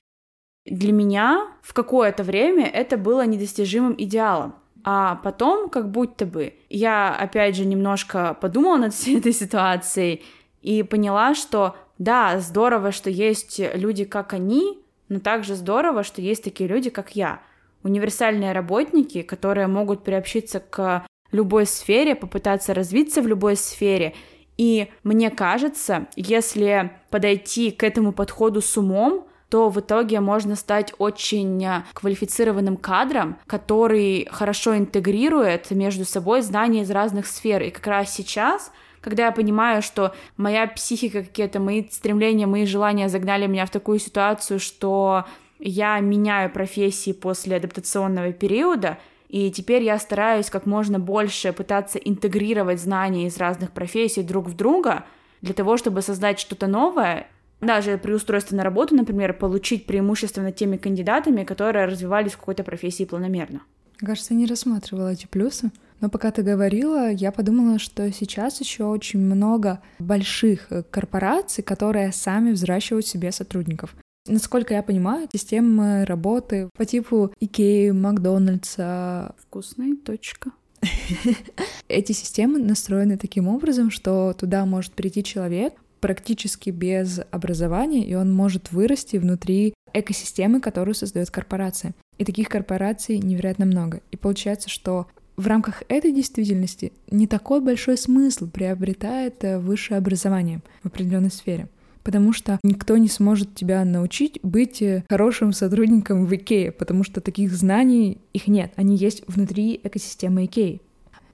Для 0.71 0.93
меня 0.93 1.49
в 1.63 1.75
какое-то 1.75 2.23
время 2.23 2.67
это 2.67 2.97
было 2.97 3.27
недостижимым 3.27 3.97
идеалом. 3.99 4.55
А 4.85 5.17
потом, 5.17 5.69
как 5.69 5.91
будто 5.91 6.25
бы, 6.25 6.55
я 6.71 7.15
опять 7.15 7.57
же 7.57 7.67
немножко 7.67 8.35
подумала 8.41 8.77
над 8.77 8.95
всей 8.95 9.19
этой 9.19 9.33
ситуацией 9.33 10.23
и 10.63 10.85
поняла, 10.85 11.35
что 11.35 11.77
да, 11.99 12.39
здорово, 12.39 12.93
что 12.93 13.11
есть 13.11 13.61
люди, 13.75 14.05
как 14.05 14.33
они, 14.33 14.79
но 15.09 15.19
также 15.19 15.57
здорово, 15.57 16.05
что 16.05 16.23
есть 16.23 16.45
такие 16.45 16.69
люди, 16.69 16.89
как 16.89 17.17
я. 17.17 17.43
Универсальные 17.83 18.53
работники, 18.53 19.23
которые 19.23 19.67
могут 19.67 20.05
приобщиться 20.05 20.61
к 20.61 21.05
любой 21.33 21.67
сфере, 21.67 22.15
попытаться 22.15 22.75
развиться 22.75 23.23
в 23.23 23.27
любой 23.27 23.57
сфере. 23.57 24.15
И 24.57 24.89
мне 25.03 25.31
кажется, 25.31 26.07
если 26.15 26.93
подойти 27.11 27.73
к 27.73 27.83
этому 27.83 28.13
подходу 28.13 28.61
с 28.63 28.77
умом, 28.77 29.27
то 29.51 29.69
в 29.69 29.81
итоге 29.81 30.21
можно 30.21 30.57
стать 30.57 30.95
очень 30.99 31.63
э, 31.65 31.83
квалифицированным 31.93 32.77
кадром, 32.77 33.37
который 33.47 34.29
хорошо 34.31 34.79
интегрирует 34.79 35.71
между 35.73 36.05
собой 36.05 36.43
знания 36.43 36.83
из 36.83 36.91
разных 36.91 37.27
сфер. 37.27 37.63
И 37.63 37.71
как 37.71 37.87
раз 37.87 38.15
сейчас 38.15 38.73
когда 39.01 39.27
я 39.27 39.33
понимаю, 39.33 39.81
что 39.81 40.15
моя 40.37 40.67
психика, 40.67 41.23
какие-то 41.23 41.59
мои 41.59 41.85
стремления, 41.91 42.47
мои 42.47 42.67
желания 42.67 43.09
загнали 43.09 43.47
меня 43.47 43.65
в 43.65 43.71
такую 43.71 43.99
ситуацию, 43.99 44.61
что 44.61 45.25
я 45.59 45.99
меняю 46.01 46.51
профессии 46.51 47.13
после 47.13 47.57
адаптационного 47.57 48.33
периода, 48.33 48.99
и 49.29 49.51
теперь 49.51 49.85
я 49.85 49.99
стараюсь 49.99 50.51
как 50.51 50.67
можно 50.67 50.99
больше 50.99 51.53
пытаться 51.53 51.99
интегрировать 51.99 52.81
знания 52.81 53.27
из 53.27 53.39
разных 53.39 53.71
профессий 53.71 54.23
друг 54.23 54.49
в 54.49 54.57
друга 54.57 55.05
для 55.41 55.55
того, 55.55 55.77
чтобы 55.77 56.03
создать 56.03 56.39
что-то 56.39 56.67
новое, 56.67 57.27
даже 57.61 57.99
при 57.99 58.13
устройстве 58.13 58.57
на 58.57 58.65
работу, 58.65 58.95
например, 58.95 59.35
получить 59.35 59.87
преимущество 59.87 60.43
над 60.43 60.57
теми 60.57 60.77
кандидатами, 60.77 61.45
которые 61.45 61.87
развивались 61.87 62.33
в 62.33 62.39
какой-то 62.39 62.65
профессии 62.65 63.05
планомерно. 63.05 63.61
Кажется, 63.99 64.35
не 64.35 64.47
рассматривала 64.47 65.13
эти 65.13 65.27
плюсы. 65.27 65.71
Но 66.01 66.09
пока 66.09 66.31
ты 66.31 66.43
говорила, 66.43 67.11
я 67.11 67.31
подумала, 67.31 67.79
что 67.79 68.11
сейчас 68.11 68.61
еще 68.61 68.85
очень 68.85 69.21
много 69.21 69.81
больших 69.99 70.69
э, 70.71 70.83
корпораций, 70.91 71.63
которые 71.63 72.11
сами 72.13 72.53
взращивают 72.53 73.07
себе 73.07 73.31
сотрудников. 73.33 73.95
Насколько 74.27 74.75
я 74.75 74.83
понимаю, 74.83 75.29
системы 75.31 76.07
работы 76.07 76.71
по 76.77 76.87
типу 76.87 77.33
Икеи, 77.41 77.91
Макдональдса... 77.91 79.35
Вкусная 79.39 79.95
точка. 79.97 80.53
Эти 81.89 82.13
системы 82.13 82.59
настроены 82.59 83.19
таким 83.19 83.49
образом, 83.49 83.91
что 83.91 84.33
туда 84.33 84.65
может 84.65 84.93
прийти 84.93 85.23
человек, 85.23 85.75
практически 86.01 86.71
без 86.71 87.21
образования, 87.31 88.07
и 88.07 88.15
он 88.15 88.33
может 88.33 88.73
вырасти 88.73 89.17
внутри 89.17 89.75
экосистемы, 89.93 90.61
которую 90.61 90.95
создает 90.95 91.31
корпорация. 91.31 91.95
И 92.19 92.25
таких 92.25 92.49
корпораций 92.49 93.19
невероятно 93.19 93.67
много. 93.67 94.01
И 94.11 94.17
получается, 94.17 94.69
что 94.69 95.07
в 95.37 95.47
рамках 95.47 95.83
этой 95.89 96.13
действительности 96.13 96.93
не 97.11 97.27
такой 97.27 97.61
большой 97.61 97.97
смысл 97.97 98.47
приобретает 98.47 99.43
э, 99.43 99.59
высшее 99.59 99.99
образование 99.99 100.61
в 100.83 100.87
определенной 100.87 101.31
сфере. 101.31 101.69
Потому 102.03 102.33
что 102.33 102.59
никто 102.63 102.97
не 102.97 103.09
сможет 103.09 103.55
тебя 103.55 103.85
научить 103.85 104.39
быть 104.43 104.83
э, 104.83 105.05
хорошим 105.09 105.53
сотрудником 105.53 106.27
в 106.27 106.35
Икее, 106.35 106.73
потому 106.73 107.05
что 107.05 107.21
таких 107.21 107.53
знаний 107.53 108.19
их 108.33 108.49
нет, 108.49 108.73
они 108.77 108.97
есть 108.97 109.23
внутри 109.27 109.81
экосистемы 109.83 110.45
Икеи. 110.45 110.83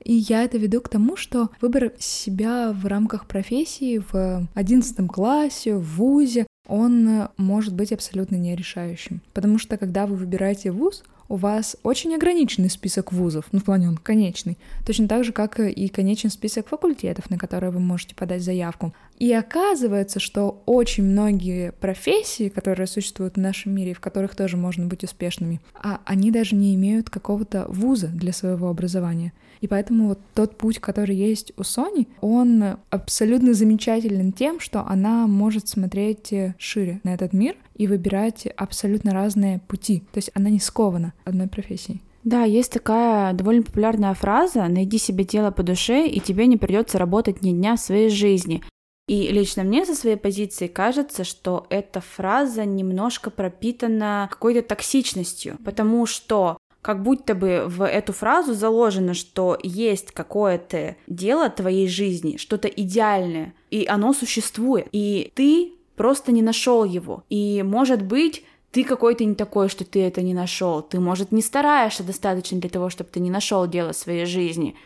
И 0.06 0.12
я 0.28 0.44
это 0.44 0.56
веду 0.56 0.80
к 0.80 0.88
тому, 0.88 1.16
что 1.16 1.50
выбор 1.60 1.92
себя 1.98 2.70
в 2.72 2.86
рамках 2.86 3.26
профессии 3.26 4.00
в 4.12 4.46
одиннадцатом 4.54 5.08
классе, 5.08 5.74
в 5.74 5.82
ВУЗе, 5.96 6.46
он 6.68 7.28
может 7.36 7.74
быть 7.74 7.90
абсолютно 7.90 8.36
нерешающим. 8.36 9.20
Потому 9.34 9.58
что 9.58 9.76
когда 9.76 10.06
вы 10.06 10.14
выбираете 10.14 10.70
вуз, 10.70 11.02
у 11.28 11.34
вас 11.34 11.76
очень 11.82 12.14
ограниченный 12.14 12.70
список 12.70 13.12
вузов, 13.12 13.46
ну, 13.50 13.58
в 13.58 13.64
плане 13.64 13.88
он 13.88 13.96
конечный, 13.96 14.58
точно 14.86 15.08
так 15.08 15.24
же, 15.24 15.32
как 15.32 15.58
и 15.58 15.88
конечный 15.88 16.30
список 16.30 16.68
факультетов, 16.68 17.28
на 17.28 17.36
которые 17.36 17.72
вы 17.72 17.80
можете 17.80 18.14
подать 18.14 18.44
заявку. 18.44 18.94
И 19.18 19.32
оказывается, 19.32 20.20
что 20.20 20.62
очень 20.66 21.02
многие 21.02 21.72
профессии, 21.72 22.48
которые 22.48 22.86
существуют 22.86 23.34
в 23.34 23.40
нашем 23.40 23.74
мире, 23.74 23.92
в 23.92 23.98
которых 23.98 24.36
тоже 24.36 24.56
можно 24.56 24.86
быть 24.86 25.02
успешными, 25.02 25.60
а 25.74 26.00
они 26.04 26.30
даже 26.30 26.54
не 26.54 26.76
имеют 26.76 27.10
какого-то 27.10 27.66
вуза 27.68 28.06
для 28.06 28.32
своего 28.32 28.68
образования. 28.68 29.32
И 29.66 29.68
поэтому 29.68 30.06
вот 30.06 30.20
тот 30.32 30.56
путь, 30.56 30.78
который 30.78 31.16
есть 31.16 31.52
у 31.56 31.64
Сони, 31.64 32.06
он 32.20 32.76
абсолютно 32.90 33.52
замечателен 33.52 34.32
тем, 34.32 34.60
что 34.60 34.86
она 34.86 35.26
может 35.26 35.66
смотреть 35.66 36.32
шире 36.56 37.00
на 37.02 37.12
этот 37.12 37.32
мир 37.32 37.56
и 37.74 37.88
выбирать 37.88 38.46
абсолютно 38.56 39.12
разные 39.12 39.58
пути. 39.66 40.04
То 40.12 40.18
есть 40.18 40.30
она 40.34 40.50
не 40.50 40.60
скована 40.60 41.14
одной 41.24 41.48
профессией. 41.48 42.00
Да, 42.22 42.44
есть 42.44 42.72
такая 42.72 43.32
довольно 43.32 43.64
популярная 43.64 44.14
фраза 44.14 44.68
«найди 44.68 44.98
себе 44.98 45.24
дело 45.24 45.50
по 45.50 45.64
душе, 45.64 46.06
и 46.06 46.20
тебе 46.20 46.46
не 46.46 46.56
придется 46.56 46.98
работать 46.98 47.42
ни 47.42 47.50
дня 47.50 47.74
в 47.74 47.80
своей 47.80 48.08
жизни». 48.08 48.62
И 49.08 49.32
лично 49.32 49.64
мне 49.64 49.84
со 49.84 49.96
своей 49.96 50.16
позиции 50.16 50.68
кажется, 50.68 51.24
что 51.24 51.66
эта 51.70 52.00
фраза 52.00 52.64
немножко 52.64 53.30
пропитана 53.30 54.28
какой-то 54.30 54.62
токсичностью, 54.62 55.58
потому 55.64 56.06
что 56.06 56.58
как 56.86 57.02
будто 57.02 57.34
бы 57.34 57.64
в 57.66 57.84
эту 57.84 58.12
фразу 58.12 58.54
заложено, 58.54 59.12
что 59.12 59.58
есть 59.64 60.12
какое-то 60.12 60.94
дело 61.08 61.50
твоей 61.50 61.88
жизни, 61.88 62.36
что-то 62.36 62.68
идеальное, 62.68 63.54
и 63.72 63.86
оно 63.88 64.12
существует, 64.12 64.86
и 64.92 65.32
ты 65.34 65.72
просто 65.96 66.30
не 66.30 66.42
нашел 66.42 66.84
его. 66.84 67.24
И, 67.28 67.64
может 67.64 68.02
быть, 68.02 68.44
ты 68.70 68.84
какой-то 68.84 69.24
не 69.24 69.34
такой, 69.34 69.68
что 69.68 69.84
ты 69.84 70.00
это 70.00 70.22
не 70.22 70.32
нашел. 70.32 70.80
Ты, 70.80 71.00
может, 71.00 71.32
не 71.32 71.42
стараешься 71.42 72.04
достаточно 72.04 72.60
для 72.60 72.70
того, 72.70 72.88
чтобы 72.88 73.10
ты 73.10 73.18
не 73.18 73.30
нашел 73.30 73.66
дело 73.66 73.90
своей 73.90 74.24
жизни 74.24 74.76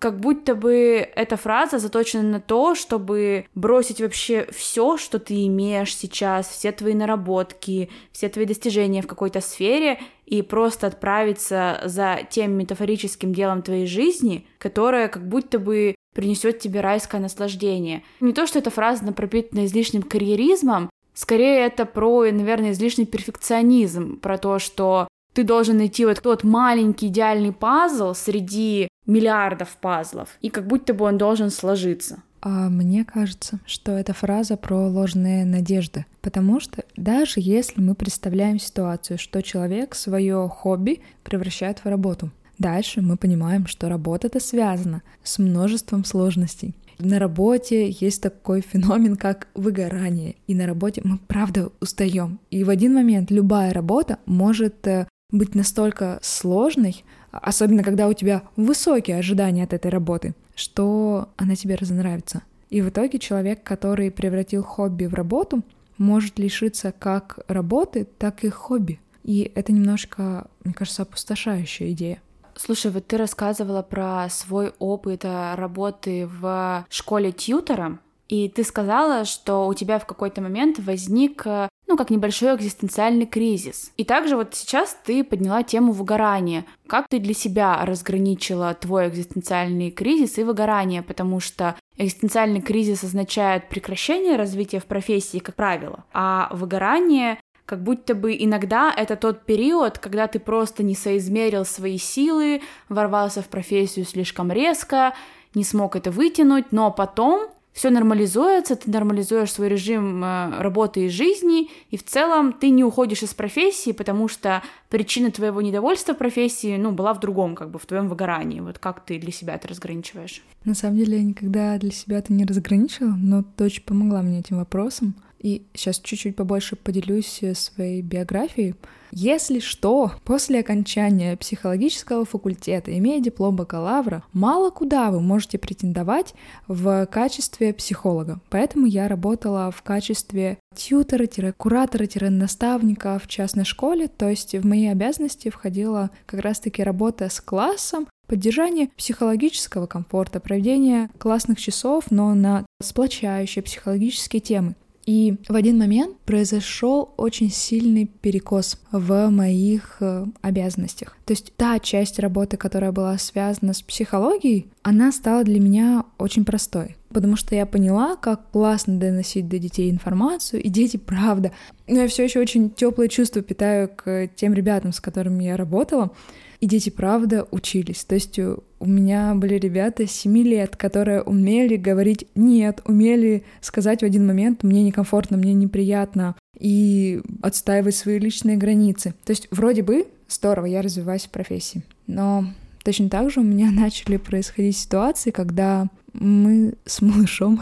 как 0.00 0.18
будто 0.18 0.54
бы 0.54 1.06
эта 1.14 1.36
фраза 1.36 1.78
заточена 1.78 2.22
на 2.22 2.40
то, 2.40 2.74
чтобы 2.74 3.44
бросить 3.54 4.00
вообще 4.00 4.48
все, 4.50 4.96
что 4.96 5.18
ты 5.18 5.46
имеешь 5.46 5.94
сейчас, 5.94 6.48
все 6.48 6.72
твои 6.72 6.94
наработки, 6.94 7.90
все 8.10 8.30
твои 8.30 8.46
достижения 8.46 9.02
в 9.02 9.06
какой-то 9.06 9.42
сфере 9.42 10.00
и 10.30 10.42
просто 10.42 10.86
отправиться 10.86 11.82
за 11.84 12.20
тем 12.30 12.52
метафорическим 12.52 13.34
делом 13.34 13.62
твоей 13.62 13.86
жизни, 13.86 14.46
которое 14.58 15.08
как 15.08 15.28
будто 15.28 15.58
бы 15.58 15.96
принесет 16.14 16.60
тебе 16.60 16.80
райское 16.80 17.20
наслаждение. 17.20 18.04
Не 18.20 18.32
то, 18.32 18.46
что 18.46 18.60
эта 18.60 18.70
фраза 18.70 19.12
пропитана 19.12 19.66
излишним 19.66 20.02
карьеризмом, 20.02 20.88
скорее 21.14 21.66
это 21.66 21.84
про, 21.84 22.30
наверное, 22.30 22.72
излишний 22.72 23.06
перфекционизм, 23.06 24.20
про 24.20 24.38
то, 24.38 24.60
что 24.60 25.08
ты 25.34 25.42
должен 25.42 25.78
найти 25.78 26.06
вот 26.06 26.22
тот 26.22 26.44
маленький 26.44 27.08
идеальный 27.08 27.52
пазл 27.52 28.14
среди 28.14 28.88
миллиардов 29.06 29.76
пазлов, 29.80 30.28
и 30.40 30.48
как 30.48 30.66
будто 30.66 30.94
бы 30.94 31.04
он 31.06 31.18
должен 31.18 31.50
сложиться. 31.50 32.22
А 32.42 32.70
мне 32.70 33.04
кажется, 33.04 33.60
что 33.66 33.92
это 33.92 34.14
фраза 34.14 34.56
про 34.56 34.88
ложные 34.88 35.44
надежды, 35.44 36.06
потому 36.22 36.58
что 36.58 36.84
даже 36.96 37.34
если 37.36 37.80
мы 37.80 37.94
представляем 37.94 38.58
ситуацию, 38.58 39.18
что 39.18 39.42
человек 39.42 39.94
свое 39.94 40.48
хобби 40.48 41.00
превращает 41.22 41.80
в 41.80 41.86
работу, 41.86 42.30
дальше 42.58 43.02
мы 43.02 43.18
понимаем, 43.18 43.66
что 43.66 43.90
работа 43.90 44.28
это 44.28 44.40
связана 44.40 45.02
с 45.22 45.38
множеством 45.38 46.04
сложностей. 46.04 46.74
На 46.98 47.18
работе 47.18 47.90
есть 47.90 48.22
такой 48.22 48.60
феномен, 48.62 49.16
как 49.16 49.48
выгорание, 49.54 50.36
и 50.46 50.54
на 50.54 50.66
работе 50.66 51.00
мы 51.04 51.18
правда 51.18 51.70
устаем. 51.80 52.38
И 52.50 52.64
в 52.64 52.70
один 52.70 52.94
момент 52.94 53.30
любая 53.30 53.72
работа 53.72 54.18
может 54.26 54.86
э, 54.86 55.06
быть 55.30 55.54
настолько 55.54 56.18
сложной, 56.22 57.04
особенно 57.32 57.82
когда 57.82 58.08
у 58.08 58.12
тебя 58.12 58.42
высокие 58.56 59.18
ожидания 59.18 59.64
от 59.64 59.72
этой 59.72 59.90
работы, 59.90 60.34
что 60.60 61.30
она 61.36 61.56
тебе 61.56 61.74
разонравится. 61.74 62.42
И 62.68 62.82
в 62.82 62.90
итоге 62.90 63.18
человек, 63.18 63.62
который 63.64 64.10
превратил 64.10 64.62
хобби 64.62 65.06
в 65.06 65.14
работу, 65.14 65.62
может 65.98 66.38
лишиться 66.38 66.92
как 66.92 67.40
работы, 67.48 68.04
так 68.04 68.44
и 68.44 68.48
хобби. 68.48 69.00
И 69.22 69.50
это 69.54 69.72
немножко, 69.72 70.48
мне 70.64 70.72
кажется, 70.72 71.02
опустошающая 71.02 71.90
идея. 71.92 72.22
Слушай, 72.54 72.90
вот 72.90 73.06
ты 73.06 73.16
рассказывала 73.16 73.82
про 73.82 74.28
свой 74.28 74.72
опыт 74.78 75.24
работы 75.24 76.26
в 76.26 76.86
школе 76.90 77.32
тьютера, 77.32 77.98
и 78.30 78.48
ты 78.48 78.64
сказала, 78.64 79.24
что 79.24 79.66
у 79.66 79.74
тебя 79.74 79.98
в 79.98 80.06
какой-то 80.06 80.40
момент 80.40 80.78
возник 80.78 81.44
ну, 81.86 81.96
как 81.96 82.10
небольшой 82.10 82.54
экзистенциальный 82.54 83.26
кризис. 83.26 83.92
И 83.96 84.04
также 84.04 84.36
вот 84.36 84.54
сейчас 84.54 84.96
ты 85.04 85.24
подняла 85.24 85.64
тему 85.64 85.90
выгорания. 85.90 86.64
Как 86.86 87.08
ты 87.08 87.18
для 87.18 87.34
себя 87.34 87.84
разграничила 87.84 88.72
твой 88.74 89.08
экзистенциальный 89.08 89.90
кризис 89.90 90.38
и 90.38 90.44
выгорание? 90.44 91.02
Потому 91.02 91.40
что 91.40 91.74
Экзистенциальный 92.00 92.62
кризис 92.62 93.04
означает 93.04 93.68
прекращение 93.68 94.36
развития 94.36 94.80
в 94.80 94.86
профессии, 94.86 95.36
как 95.36 95.54
правило, 95.54 96.04
а 96.14 96.48
выгорание 96.50 97.38
как 97.66 97.82
будто 97.82 98.14
бы 98.14 98.34
иногда 98.40 98.90
это 98.96 99.16
тот 99.16 99.44
период, 99.44 99.98
когда 99.98 100.26
ты 100.26 100.40
просто 100.40 100.82
не 100.82 100.94
соизмерил 100.94 101.66
свои 101.66 101.98
силы, 101.98 102.62
ворвался 102.88 103.42
в 103.42 103.48
профессию 103.48 104.06
слишком 104.06 104.50
резко, 104.50 105.12
не 105.54 105.62
смог 105.62 105.94
это 105.94 106.10
вытянуть, 106.10 106.72
но 106.72 106.90
потом 106.90 107.50
все 107.72 107.90
нормализуется, 107.90 108.76
ты 108.76 108.90
нормализуешь 108.90 109.52
свой 109.52 109.68
режим 109.68 110.24
э, 110.24 110.60
работы 110.60 111.06
и 111.06 111.08
жизни, 111.08 111.70
и 111.90 111.96
в 111.96 112.04
целом 112.04 112.52
ты 112.52 112.70
не 112.70 112.84
уходишь 112.84 113.22
из 113.22 113.32
профессии, 113.32 113.92
потому 113.92 114.28
что 114.28 114.62
причина 114.88 115.30
твоего 115.30 115.62
недовольства 115.62 116.14
профессии, 116.14 116.76
ну, 116.76 116.92
была 116.92 117.14
в 117.14 117.20
другом, 117.20 117.54
как 117.54 117.70
бы, 117.70 117.78
в 117.78 117.86
твоем 117.86 118.08
выгорании. 118.08 118.60
Вот 118.60 118.78
как 118.78 119.04
ты 119.04 119.18
для 119.18 119.32
себя 119.32 119.54
это 119.54 119.68
разграничиваешь? 119.68 120.42
На 120.64 120.74
самом 120.74 120.96
деле 120.96 121.18
я 121.18 121.24
никогда 121.24 121.78
для 121.78 121.92
себя 121.92 122.18
это 122.18 122.32
не 122.32 122.44
разграничила, 122.44 123.14
но 123.16 123.44
дочь 123.56 123.82
помогла 123.82 124.22
мне 124.22 124.40
этим 124.40 124.58
вопросом. 124.58 125.14
И 125.38 125.66
сейчас 125.72 126.00
чуть-чуть 126.00 126.36
побольше 126.36 126.76
поделюсь 126.76 127.38
э, 127.42 127.54
своей 127.54 128.02
биографией. 128.02 128.74
Если 129.12 129.58
что, 129.58 130.12
после 130.24 130.60
окончания 130.60 131.36
психологического 131.36 132.24
факультета, 132.24 132.96
имея 132.96 133.20
диплом 133.20 133.56
бакалавра, 133.56 134.22
мало 134.32 134.70
куда 134.70 135.10
вы 135.10 135.20
можете 135.20 135.58
претендовать 135.58 136.34
в 136.68 137.06
качестве 137.06 137.74
психолога. 137.74 138.40
Поэтому 138.50 138.86
я 138.86 139.08
работала 139.08 139.70
в 139.70 139.82
качестве 139.82 140.58
тьютера-куратора-наставника 140.74 143.18
в 143.18 143.26
частной 143.26 143.64
школе, 143.64 144.08
то 144.08 144.28
есть 144.28 144.54
в 144.54 144.64
мои 144.64 144.86
обязанности 144.86 145.50
входила 145.50 146.10
как 146.26 146.40
раз-таки 146.40 146.82
работа 146.82 147.28
с 147.28 147.40
классом, 147.40 148.06
поддержание 148.28 148.88
психологического 148.96 149.86
комфорта, 149.86 150.38
проведение 150.38 151.10
классных 151.18 151.60
часов, 151.60 152.04
но 152.10 152.34
на 152.34 152.64
сплочающие 152.80 153.62
психологические 153.62 154.40
темы. 154.40 154.76
И 155.10 155.34
в 155.48 155.56
один 155.56 155.76
момент 155.76 156.18
произошел 156.18 157.14
очень 157.16 157.50
сильный 157.50 158.06
перекос 158.06 158.80
в 158.92 159.28
моих 159.30 159.96
э, 159.98 160.24
обязанностях. 160.40 161.16
То 161.24 161.32
есть 161.32 161.52
та 161.56 161.80
часть 161.80 162.20
работы, 162.20 162.56
которая 162.56 162.92
была 162.92 163.18
связана 163.18 163.72
с 163.72 163.82
психологией, 163.82 164.68
она 164.84 165.10
стала 165.10 165.42
для 165.42 165.58
меня 165.58 166.04
очень 166.16 166.44
простой. 166.44 166.94
Потому 167.08 167.34
что 167.34 167.56
я 167.56 167.66
поняла, 167.66 168.14
как 168.14 168.52
классно 168.52 169.00
доносить 169.00 169.48
до 169.48 169.58
детей 169.58 169.90
информацию, 169.90 170.62
и 170.62 170.68
дети, 170.68 170.96
правда. 170.96 171.50
Но 171.88 172.02
я 172.02 172.06
все 172.06 172.22
еще 172.22 172.38
очень 172.38 172.70
теплые 172.70 173.08
чувства 173.08 173.42
питаю 173.42 173.88
к 173.88 174.28
тем 174.36 174.54
ребятам, 174.54 174.92
с 174.92 175.00
которыми 175.00 175.42
я 175.42 175.56
работала. 175.56 176.12
И 176.60 176.66
дети, 176.66 176.90
правда, 176.90 177.46
учились. 177.50 178.04
То 178.04 178.14
есть 178.14 178.38
у 178.38 178.86
меня 178.86 179.34
были 179.34 179.54
ребята 179.54 180.06
7 180.06 180.38
лет, 180.42 180.76
которые 180.76 181.22
умели 181.22 181.76
говорить 181.76 182.26
«нет», 182.34 182.80
умели 182.84 183.44
сказать 183.60 184.00
в 184.00 184.04
один 184.04 184.26
момент 184.26 184.62
«мне 184.62 184.82
некомфортно, 184.82 185.38
мне 185.38 185.54
неприятно», 185.54 186.36
и 186.58 187.22
отстаивать 187.42 187.94
свои 187.94 188.18
личные 188.18 188.56
границы. 188.56 189.14
То 189.24 189.30
есть 189.30 189.48
вроде 189.50 189.82
бы 189.82 190.06
здорово, 190.28 190.66
я 190.66 190.82
развиваюсь 190.82 191.24
в 191.24 191.30
профессии. 191.30 191.82
Но 192.06 192.44
точно 192.84 193.08
так 193.08 193.30
же 193.30 193.40
у 193.40 193.44
меня 193.44 193.70
начали 193.72 194.18
происходить 194.18 194.76
ситуации, 194.76 195.30
когда 195.30 195.88
мы 196.12 196.74
с 196.84 197.00
малышом 197.00 197.60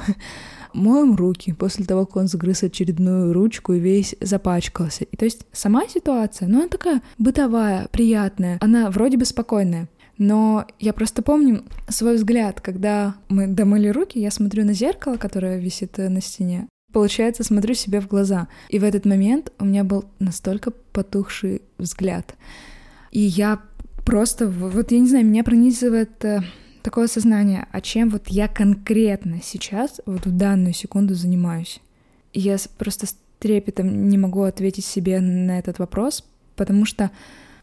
моем 0.78 1.14
руки 1.14 1.52
после 1.52 1.84
того, 1.84 2.06
как 2.06 2.16
он 2.16 2.28
загрыз 2.28 2.62
очередную 2.62 3.32
ручку 3.32 3.72
и 3.72 3.80
весь 3.80 4.14
запачкался. 4.20 5.04
И 5.04 5.16
то 5.16 5.24
есть 5.24 5.46
сама 5.52 5.86
ситуация, 5.88 6.48
ну, 6.48 6.60
она 6.60 6.68
такая 6.68 7.02
бытовая, 7.18 7.88
приятная, 7.90 8.58
она 8.60 8.90
вроде 8.90 9.16
бы 9.16 9.24
спокойная. 9.24 9.88
Но 10.18 10.66
я 10.80 10.92
просто 10.92 11.22
помню 11.22 11.62
свой 11.88 12.16
взгляд, 12.16 12.60
когда 12.60 13.14
мы 13.28 13.46
домыли 13.46 13.88
руки, 13.88 14.18
я 14.18 14.32
смотрю 14.32 14.64
на 14.64 14.72
зеркало, 14.72 15.16
которое 15.16 15.60
висит 15.60 15.98
э, 15.98 16.08
на 16.08 16.20
стене. 16.20 16.66
Получается, 16.92 17.44
смотрю 17.44 17.74
себе 17.74 18.00
в 18.00 18.08
глаза. 18.08 18.48
И 18.68 18.78
в 18.78 18.84
этот 18.84 19.04
момент 19.04 19.52
у 19.60 19.64
меня 19.64 19.84
был 19.84 20.06
настолько 20.18 20.70
потухший 20.70 21.62
взгляд. 21.78 22.34
И 23.12 23.20
я 23.20 23.60
просто, 24.04 24.48
вот 24.48 24.90
я 24.90 24.98
не 24.98 25.06
знаю, 25.06 25.26
меня 25.26 25.44
пронизывает 25.44 26.24
э, 26.24 26.40
такое 26.88 27.06
сознание, 27.06 27.66
а 27.70 27.82
чем 27.82 28.08
вот 28.08 28.28
я 28.28 28.48
конкретно 28.48 29.40
сейчас, 29.42 30.00
вот 30.06 30.24
в 30.24 30.34
данную 30.34 30.72
секунду 30.72 31.12
занимаюсь. 31.12 31.82
Я 32.32 32.56
просто 32.78 33.04
с 33.04 33.14
трепетом 33.38 34.08
не 34.08 34.16
могу 34.16 34.40
ответить 34.44 34.86
себе 34.86 35.20
на 35.20 35.58
этот 35.58 35.78
вопрос, 35.78 36.24
потому 36.56 36.86
что 36.86 37.10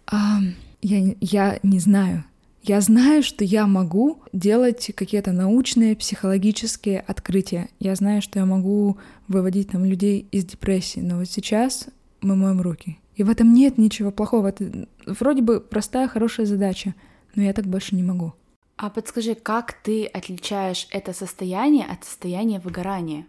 а, 0.05 0.41
я, 0.83 1.15
я 1.21 1.59
не 1.63 1.79
знаю. 1.79 2.23
Я 2.61 2.79
знаю, 2.81 3.23
что 3.23 3.43
я 3.43 3.65
могу 3.65 4.21
делать 4.31 4.91
какие-то 4.95 5.31
научные, 5.31 5.95
психологические 5.95 6.99
открытия. 6.99 7.69
Я 7.79 7.95
знаю, 7.95 8.21
что 8.21 8.37
я 8.37 8.45
могу 8.45 8.99
выводить 9.27 9.71
там 9.71 9.85
людей 9.85 10.27
из 10.31 10.45
депрессии. 10.45 10.99
Но 10.99 11.17
вот 11.17 11.29
сейчас 11.31 11.87
мы 12.21 12.35
моем 12.35 12.61
руки. 12.61 12.99
И 13.15 13.23
в 13.23 13.31
этом 13.31 13.55
нет 13.55 13.79
ничего 13.79 14.11
плохого. 14.11 14.49
Это 14.49 14.87
вроде 15.07 15.41
бы 15.41 15.61
простая, 15.61 16.07
хорошая 16.07 16.45
задача, 16.45 16.93
но 17.33 17.41
я 17.41 17.53
так 17.53 17.65
больше 17.65 17.95
не 17.95 18.03
могу. 18.03 18.35
А 18.77 18.89
подскажи, 18.89 19.35
как 19.35 19.73
ты 19.83 20.05
отличаешь 20.05 20.87
это 20.91 21.13
состояние 21.13 21.85
от 21.85 22.03
состояния 22.03 22.59
выгорания? 22.59 23.25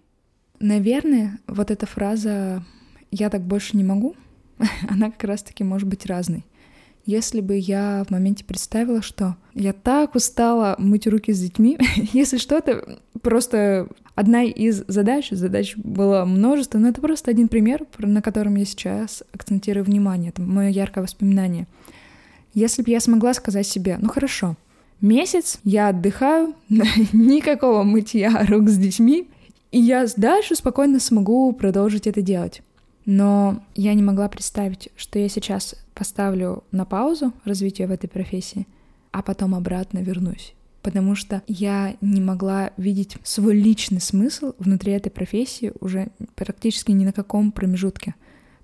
Наверное, 0.59 1.38
вот 1.46 1.70
эта 1.70 1.87
фраза 1.87 2.64
«я 3.12 3.30
так 3.30 3.42
больше 3.42 3.76
не 3.76 3.85
могу», 3.85 4.16
она 4.88 5.11
как 5.11 5.22
раз-таки 5.24 5.62
может 5.62 5.88
быть 5.88 6.06
разной. 6.06 6.44
Если 7.04 7.40
бы 7.40 7.56
я 7.56 8.04
в 8.09 8.11
моменте 8.11 8.44
представила, 8.44 9.00
что 9.00 9.37
я 9.54 9.72
так 9.72 10.16
устала 10.16 10.74
мыть 10.78 11.06
руки 11.06 11.32
с 11.32 11.40
детьми, 11.40 11.78
если 12.12 12.38
что, 12.38 12.56
это 12.56 12.98
просто 13.22 13.88
одна 14.16 14.42
из 14.42 14.82
задач, 14.88 15.30
задач 15.30 15.76
было 15.76 16.24
множество, 16.24 16.78
но 16.78 16.88
это 16.88 17.00
просто 17.00 17.30
один 17.30 17.46
пример, 17.46 17.87
на 17.98 18.20
котором 18.20 18.56
я 18.56 18.64
сейчас 18.64 19.22
акцентирую 19.32 19.85
внимание, 19.85 20.30
это 20.30 20.42
мое 20.42 20.70
яркое 20.70 21.04
воспоминание. 21.04 21.68
Если 22.54 22.82
бы 22.82 22.90
я 22.90 22.98
смогла 22.98 23.35
сказать 23.35 23.68
себе, 23.68 23.98
ну 24.00 24.09
хорошо, 24.09 24.56
месяц 25.00 25.59
я 25.64 25.88
отдыхаю, 25.88 26.54
никакого 26.68 27.82
мытья 27.82 28.44
рук 28.48 28.68
с 28.68 28.76
детьми, 28.76 29.28
и 29.70 29.80
я 29.80 30.06
дальше 30.16 30.54
спокойно 30.54 31.00
смогу 31.00 31.52
продолжить 31.52 32.06
это 32.06 32.22
делать. 32.22 32.62
Но 33.04 33.62
я 33.74 33.94
не 33.94 34.02
могла 34.02 34.28
представить, 34.28 34.88
что 34.96 35.18
я 35.18 35.28
сейчас 35.28 35.76
поставлю 35.94 36.64
на 36.72 36.85
паузу 36.85 37.32
развитие 37.44 37.87
в 37.87 37.92
этой 37.92 38.09
профессии, 38.09 38.66
а 39.12 39.22
потом 39.22 39.54
обратно 39.54 39.98
вернусь. 39.98 40.54
Потому 40.82 41.14
что 41.14 41.42
я 41.46 41.96
не 42.00 42.20
могла 42.20 42.70
видеть 42.76 43.16
свой 43.22 43.54
личный 43.54 44.00
смысл 44.00 44.54
внутри 44.59 44.92
этой 44.92 45.11
профессии 45.11 45.72
уже 45.80 46.09
практически 46.35 46.92
ни 46.92 47.04
на 47.04 47.12
каком 47.12 47.52
промежутке. 47.52 48.14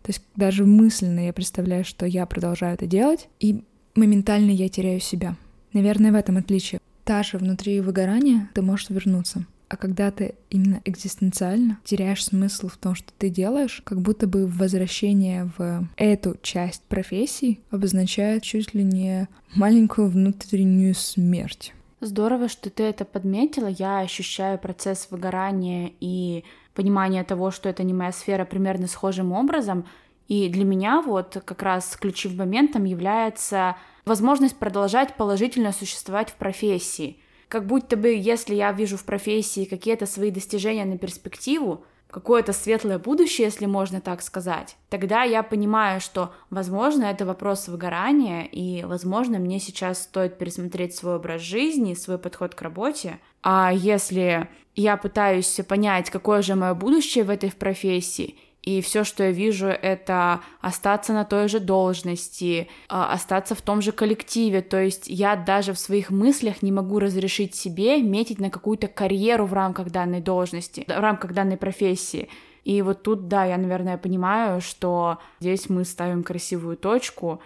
То 0.02 0.10
есть 0.10 0.22
даже 0.34 0.66
мысленно 0.66 1.26
я 1.26 1.32
представляю, 1.32 1.84
что 1.84 2.06
я 2.06 2.26
продолжаю 2.26 2.74
это 2.74 2.86
делать, 2.86 3.28
и 3.38 3.64
моментально 3.94 4.50
я 4.50 4.68
теряю 4.68 5.00
себя. 5.00 5.36
Наверное, 5.72 6.12
в 6.12 6.14
этом 6.14 6.36
отличие. 6.36 6.80
Та 7.04 7.22
же 7.22 7.38
внутри 7.38 7.80
выгорания 7.80 8.48
ты 8.54 8.62
можешь 8.62 8.90
вернуться. 8.90 9.44
А 9.68 9.76
когда 9.76 10.10
ты 10.10 10.34
именно 10.50 10.82
экзистенциально 10.84 11.78
теряешь 11.82 12.26
смысл 12.26 12.68
в 12.68 12.76
том, 12.76 12.94
что 12.94 13.10
ты 13.16 13.30
делаешь, 13.30 13.80
как 13.84 14.02
будто 14.02 14.26
бы 14.26 14.46
возвращение 14.46 15.50
в 15.56 15.88
эту 15.96 16.36
часть 16.42 16.82
профессии 16.82 17.60
обозначает 17.70 18.42
чуть 18.42 18.74
ли 18.74 18.84
не 18.84 19.28
маленькую 19.54 20.08
внутреннюю 20.08 20.94
смерть. 20.94 21.72
Здорово, 22.02 22.48
что 22.48 22.68
ты 22.68 22.82
это 22.82 23.06
подметила. 23.06 23.68
Я 23.68 24.00
ощущаю 24.00 24.58
процесс 24.58 25.08
выгорания 25.10 25.92
и 26.00 26.44
понимание 26.74 27.24
того, 27.24 27.50
что 27.50 27.70
это 27.70 27.82
не 27.82 27.94
моя 27.94 28.12
сфера, 28.12 28.44
примерно 28.44 28.88
схожим 28.88 29.32
образом. 29.32 29.86
И 30.28 30.50
для 30.50 30.64
меня 30.64 31.00
вот 31.00 31.40
как 31.46 31.62
раз 31.62 31.96
ключевым 31.96 32.38
моментом 32.38 32.84
является 32.84 33.76
возможность 34.04 34.56
продолжать 34.56 35.14
положительно 35.16 35.72
существовать 35.72 36.30
в 36.30 36.34
профессии. 36.34 37.18
Как 37.48 37.66
будто 37.66 37.96
бы, 37.96 38.08
если 38.14 38.54
я 38.54 38.72
вижу 38.72 38.96
в 38.96 39.04
профессии 39.04 39.64
какие-то 39.64 40.06
свои 40.06 40.30
достижения 40.30 40.84
на 40.84 40.98
перспективу, 40.98 41.84
какое-то 42.12 42.52
светлое 42.52 42.98
будущее, 42.98 43.46
если 43.46 43.66
можно 43.66 44.00
так 44.00 44.22
сказать, 44.22 44.76
тогда 44.90 45.22
я 45.22 45.42
понимаю, 45.42 46.00
что, 46.00 46.32
возможно, 46.50 47.04
это 47.04 47.24
вопрос 47.24 47.68
выгорания, 47.68 48.44
и, 48.44 48.84
возможно, 48.84 49.38
мне 49.38 49.58
сейчас 49.58 50.02
стоит 50.02 50.38
пересмотреть 50.38 50.94
свой 50.94 51.16
образ 51.16 51.40
жизни, 51.40 51.94
свой 51.94 52.18
подход 52.18 52.54
к 52.54 52.62
работе. 52.62 53.18
А 53.42 53.72
если 53.72 54.48
я 54.74 54.96
пытаюсь 54.96 55.60
понять, 55.66 56.10
какое 56.10 56.42
же 56.42 56.54
мое 56.54 56.74
будущее 56.74 57.24
в 57.24 57.30
этой 57.30 57.50
профессии, 57.50 58.36
и 58.62 58.80
все, 58.80 59.02
что 59.02 59.24
я 59.24 59.32
вижу, 59.32 59.66
это 59.66 60.40
остаться 60.60 61.12
на 61.12 61.24
той 61.24 61.48
же 61.48 61.58
должности, 61.58 62.68
а, 62.88 63.12
остаться 63.12 63.56
в 63.56 63.60
том 63.60 63.82
же 63.82 63.90
коллективе. 63.90 64.62
То 64.62 64.80
есть 64.80 65.08
я 65.08 65.34
даже 65.34 65.72
в 65.72 65.78
своих 65.78 66.10
мыслях 66.10 66.62
не 66.62 66.70
могу 66.70 67.00
разрешить 67.00 67.56
себе 67.56 68.00
метить 68.00 68.38
на 68.38 68.50
какую-то 68.50 68.86
карьеру 68.86 69.46
в 69.46 69.52
рамках 69.52 69.90
данной 69.90 70.20
должности, 70.20 70.84
в 70.86 71.00
рамках 71.00 71.32
данной 71.32 71.56
профессии. 71.56 72.28
И 72.64 72.80
вот 72.82 73.02
тут, 73.02 73.26
да, 73.26 73.44
я, 73.44 73.58
наверное, 73.58 73.98
понимаю, 73.98 74.60
что 74.60 75.18
здесь 75.40 75.68
мы 75.68 75.84
ставим 75.84 76.22
красивую 76.22 76.76
точку, 76.76 77.40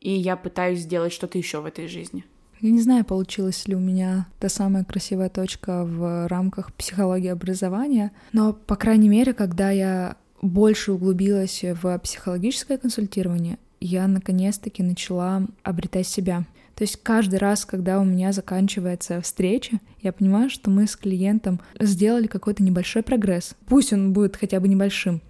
и 0.00 0.10
я 0.10 0.36
пытаюсь 0.36 0.80
сделать 0.80 1.12
что-то 1.12 1.36
еще 1.36 1.60
в 1.60 1.66
этой 1.66 1.86
жизни. 1.86 2.24
Я 2.62 2.70
не 2.70 2.80
знаю, 2.80 3.04
получилась 3.04 3.66
ли 3.66 3.74
у 3.74 3.80
меня 3.80 4.28
та 4.38 4.48
самая 4.48 4.84
красивая 4.84 5.28
точка 5.28 5.84
в 5.84 6.28
рамках 6.28 6.72
психологии 6.72 7.28
образования, 7.28 8.12
но, 8.32 8.52
по 8.52 8.76
крайней 8.76 9.08
мере, 9.08 9.34
когда 9.34 9.70
я 9.70 10.16
больше 10.42 10.92
углубилась 10.92 11.62
в 11.62 11.98
психологическое 11.98 12.76
консультирование, 12.76 13.58
я 13.80 14.06
наконец-таки 14.06 14.82
начала 14.82 15.46
обретать 15.62 16.06
себя. 16.06 16.44
То 16.74 16.84
есть 16.84 16.98
каждый 17.02 17.38
раз, 17.38 17.64
когда 17.64 18.00
у 18.00 18.04
меня 18.04 18.32
заканчивается 18.32 19.20
встреча, 19.20 19.78
я 20.02 20.12
понимаю, 20.12 20.50
что 20.50 20.70
мы 20.70 20.86
с 20.86 20.96
клиентом 20.96 21.60
сделали 21.78 22.26
какой-то 22.26 22.62
небольшой 22.62 23.02
прогресс. 23.02 23.54
Пусть 23.66 23.92
он 23.92 24.12
будет 24.12 24.36
хотя 24.36 24.58
бы 24.58 24.68
небольшим. 24.68 25.20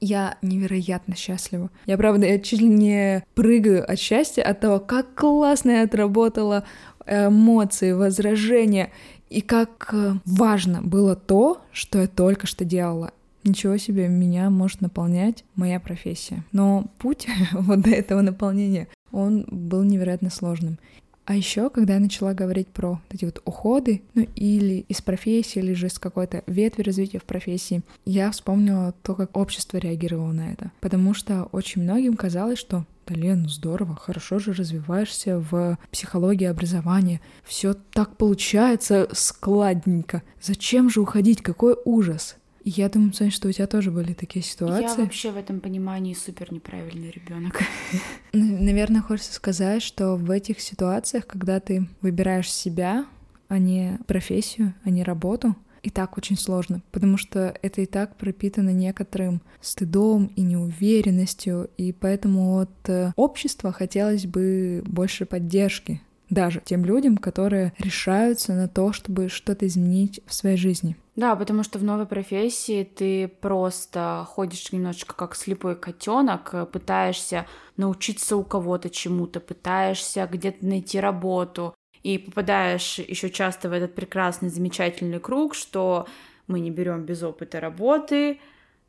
Я 0.00 0.36
невероятно 0.42 1.14
счастлива. 1.14 1.70
Я, 1.86 1.96
правда, 1.96 2.26
я 2.26 2.38
чуть 2.40 2.60
ли 2.60 2.68
не 2.68 3.24
прыгаю 3.34 3.88
от 3.90 3.98
счастья, 3.98 4.42
от 4.42 4.60
того, 4.60 4.80
как 4.80 5.14
классно 5.14 5.70
я 5.70 5.82
отработала 5.82 6.64
эмоции, 7.06 7.92
возражения, 7.92 8.90
и 9.30 9.40
как 9.40 9.90
э, 9.92 10.14
важно 10.26 10.82
было 10.82 11.16
то, 11.16 11.62
что 11.72 12.00
я 12.00 12.06
только 12.06 12.46
что 12.46 12.64
делала. 12.64 13.12
Ничего 13.44 13.76
себе, 13.76 14.08
меня 14.08 14.50
может 14.50 14.80
наполнять 14.80 15.44
моя 15.56 15.80
профессия. 15.80 16.44
Но 16.52 16.90
путь 16.98 17.26
вот 17.52 17.80
до 17.80 17.90
этого 17.90 18.20
наполнения, 18.20 18.88
он 19.10 19.46
был 19.50 19.82
невероятно 19.82 20.30
сложным. 20.30 20.78
А 21.24 21.36
еще, 21.36 21.70
когда 21.70 21.94
я 21.94 22.00
начала 22.00 22.34
говорить 22.34 22.68
про 22.68 23.00
эти 23.10 23.24
вот 23.24 23.40
уходы, 23.44 24.02
ну 24.14 24.26
или 24.34 24.84
из 24.88 25.00
профессии, 25.02 25.60
или 25.60 25.72
же 25.72 25.88
с 25.88 25.98
какой-то 25.98 26.42
ветви 26.46 26.82
развития 26.82 27.20
в 27.20 27.24
профессии, 27.24 27.82
я 28.04 28.30
вспомнила 28.32 28.92
то, 29.02 29.14
как 29.14 29.36
общество 29.36 29.78
реагировало 29.78 30.32
на 30.32 30.52
это. 30.52 30.72
Потому 30.80 31.14
что 31.14 31.44
очень 31.52 31.82
многим 31.82 32.16
казалось, 32.16 32.58
что 32.58 32.84
да, 33.06 33.14
Лен, 33.14 33.42
ну 33.42 33.48
здорово, 33.48 33.96
хорошо 33.96 34.38
же 34.38 34.52
развиваешься 34.52 35.38
в 35.38 35.78
психологии 35.90 36.46
образования. 36.46 37.20
Все 37.44 37.74
так 37.74 38.16
получается 38.16 39.08
складненько. 39.12 40.22
Зачем 40.40 40.88
же 40.88 41.00
уходить? 41.00 41.42
Какой 41.42 41.76
ужас! 41.84 42.36
Я 42.64 42.88
думаю, 42.88 43.12
Соня, 43.12 43.30
что 43.30 43.48
у 43.48 43.52
тебя 43.52 43.66
тоже 43.66 43.90
были 43.90 44.12
такие 44.12 44.44
ситуации. 44.44 44.82
Я 44.82 44.94
вообще 44.94 45.32
в 45.32 45.36
этом 45.36 45.60
понимании 45.60 46.14
супер 46.14 46.52
неправильный 46.52 47.10
ребенок. 47.10 47.60
Наверное, 48.32 49.02
хочется 49.02 49.34
сказать, 49.34 49.82
что 49.82 50.16
в 50.16 50.30
этих 50.30 50.60
ситуациях, 50.60 51.26
когда 51.26 51.58
ты 51.58 51.88
выбираешь 52.02 52.52
себя, 52.52 53.06
а 53.48 53.58
не 53.58 53.98
профессию, 54.06 54.74
а 54.84 54.90
не 54.90 55.02
работу, 55.02 55.56
и 55.82 55.90
так 55.90 56.16
очень 56.16 56.38
сложно, 56.38 56.82
потому 56.92 57.16
что 57.16 57.54
это 57.60 57.80
и 57.80 57.86
так 57.86 58.16
пропитано 58.16 58.70
некоторым 58.70 59.42
стыдом 59.60 60.26
и 60.36 60.42
неуверенностью, 60.42 61.68
и 61.76 61.92
поэтому 61.92 62.60
от 62.60 62.88
э, 62.88 63.12
общества 63.16 63.72
хотелось 63.72 64.26
бы 64.26 64.82
больше 64.86 65.26
поддержки, 65.26 66.00
даже 66.32 66.62
тем 66.64 66.84
людям, 66.84 67.16
которые 67.16 67.72
решаются 67.78 68.54
на 68.54 68.68
то, 68.68 68.92
чтобы 68.92 69.28
что-то 69.28 69.66
изменить 69.66 70.20
в 70.26 70.34
своей 70.34 70.56
жизни. 70.56 70.96
Да, 71.14 71.36
потому 71.36 71.62
что 71.62 71.78
в 71.78 71.84
новой 71.84 72.06
профессии 72.06 72.84
ты 72.84 73.28
просто 73.28 74.26
ходишь 74.28 74.72
немножечко 74.72 75.14
как 75.14 75.36
слепой 75.36 75.76
котенок, 75.76 76.54
пытаешься 76.72 77.46
научиться 77.76 78.36
у 78.36 78.44
кого-то 78.44 78.88
чему-то, 78.88 79.40
пытаешься 79.40 80.26
где-то 80.30 80.64
найти 80.64 80.98
работу, 80.98 81.74
и 82.02 82.18
попадаешь 82.18 82.98
еще 82.98 83.30
часто 83.30 83.68
в 83.68 83.72
этот 83.72 83.94
прекрасный, 83.94 84.48
замечательный 84.48 85.20
круг, 85.20 85.54
что 85.54 86.06
мы 86.46 86.60
не 86.60 86.70
берем 86.70 87.04
без 87.04 87.22
опыта 87.22 87.60
работы, 87.60 88.40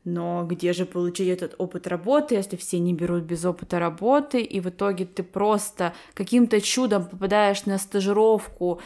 но 0.06 0.46
где 0.46 0.74
же 0.74 0.86
получить 0.86 1.30
этот 1.30 1.56
опыт 1.58 1.88
работы, 1.88 2.36
если 2.36 2.58
все 2.58 2.80
не 2.80 2.94
берут 2.94 3.24
без 3.24 3.46
опыта 3.46 3.80
работы, 3.80 4.42
и 4.42 4.60
в 4.60 4.70
итоге 4.70 5.06
ты 5.06 5.24
просто 5.24 5.94
каким-то 6.14 6.60
чудом 6.62 7.06
попадаешь 7.06 7.66
на 7.66 7.78
стажировку, 7.78 8.82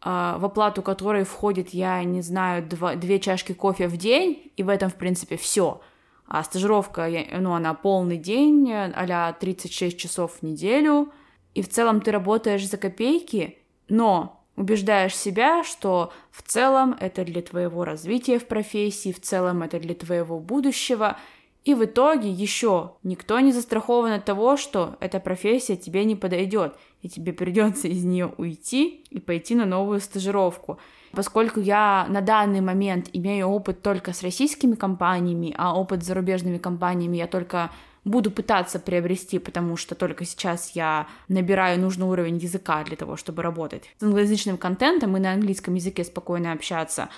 а, 0.00 0.38
в 0.38 0.44
оплату 0.44 0.82
которой 0.82 1.24
входит, 1.24 1.70
я 1.70 2.02
не 2.04 2.22
знаю, 2.22 2.66
два, 2.66 2.94
две 2.94 3.18
чашки 3.18 3.52
кофе 3.52 3.88
в 3.88 3.96
день, 3.96 4.52
и 4.56 4.62
в 4.62 4.68
этом, 4.68 4.90
в 4.90 4.94
принципе, 4.94 5.36
все. 5.36 5.80
А 6.26 6.44
стажировка, 6.44 7.08
ну, 7.38 7.54
она 7.54 7.72
полный 7.72 8.18
день, 8.18 8.70
а 8.70 9.32
36 9.32 9.98
часов 9.98 10.38
в 10.38 10.42
неделю, 10.42 11.10
и 11.54 11.62
в 11.62 11.68
целом 11.70 12.02
ты 12.02 12.12
работаешь 12.12 12.68
за 12.68 12.76
копейки, 12.76 13.58
но 13.88 14.37
убеждаешь 14.58 15.16
себя, 15.16 15.62
что 15.62 16.12
в 16.30 16.42
целом 16.42 16.96
это 17.00 17.24
для 17.24 17.42
твоего 17.42 17.84
развития 17.84 18.38
в 18.38 18.46
профессии, 18.46 19.12
в 19.12 19.20
целом 19.20 19.62
это 19.62 19.78
для 19.78 19.94
твоего 19.94 20.40
будущего, 20.40 21.16
и 21.64 21.74
в 21.74 21.84
итоге 21.84 22.30
еще 22.30 22.92
никто 23.02 23.38
не 23.40 23.52
застрахован 23.52 24.12
от 24.12 24.24
того, 24.24 24.56
что 24.56 24.96
эта 25.00 25.20
профессия 25.20 25.76
тебе 25.76 26.04
не 26.04 26.16
подойдет, 26.16 26.74
и 27.02 27.08
тебе 27.08 27.32
придется 27.32 27.88
из 27.88 28.04
нее 28.04 28.32
уйти 28.38 29.04
и 29.10 29.20
пойти 29.20 29.54
на 29.54 29.66
новую 29.66 30.00
стажировку. 30.00 30.78
Поскольку 31.12 31.60
я 31.60 32.06
на 32.08 32.20
данный 32.20 32.60
момент 32.60 33.08
имею 33.12 33.48
опыт 33.48 33.82
только 33.82 34.12
с 34.12 34.22
российскими 34.22 34.74
компаниями, 34.74 35.54
а 35.56 35.78
опыт 35.78 36.02
с 36.02 36.06
зарубежными 36.06 36.58
компаниями 36.58 37.16
я 37.18 37.26
только 37.26 37.70
буду 38.04 38.30
пытаться 38.30 38.78
приобрести, 38.78 39.38
потому 39.38 39.76
что 39.76 39.94
только 39.94 40.24
сейчас 40.24 40.70
я 40.74 41.06
набираю 41.28 41.80
нужный 41.80 42.06
уровень 42.06 42.38
языка 42.38 42.82
для 42.84 42.96
того, 42.96 43.16
чтобы 43.16 43.42
работать. 43.42 43.84
С 43.98 44.02
англоязычным 44.02 44.58
контентом 44.58 45.16
и 45.16 45.20
на 45.20 45.32
английском 45.32 45.74
языке 45.74 46.04
спокойно 46.04 46.52
общаться. 46.52 47.08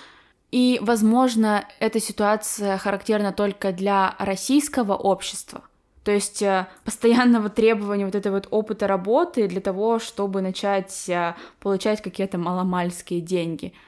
И, 0.51 0.79
возможно, 0.81 1.65
эта 1.79 1.99
ситуация 1.99 2.77
характерна 2.77 3.31
только 3.31 3.71
для 3.71 4.15
российского 4.19 4.93
общества, 4.93 5.61
то 6.03 6.11
есть 6.11 6.41
э, 6.41 6.67
постоянного 6.83 7.49
требования 7.49 8.05
вот 8.05 8.15
этого 8.15 8.35
вот 8.35 8.47
опыта 8.51 8.87
работы 8.87 9.47
для 9.47 9.61
того, 9.61 9.99
чтобы 9.99 10.41
начать 10.41 11.07
э, 11.07 11.35
получать 11.59 12.01
какие-то 12.01 12.37
маломальские 12.37 13.21
деньги— 13.21 13.73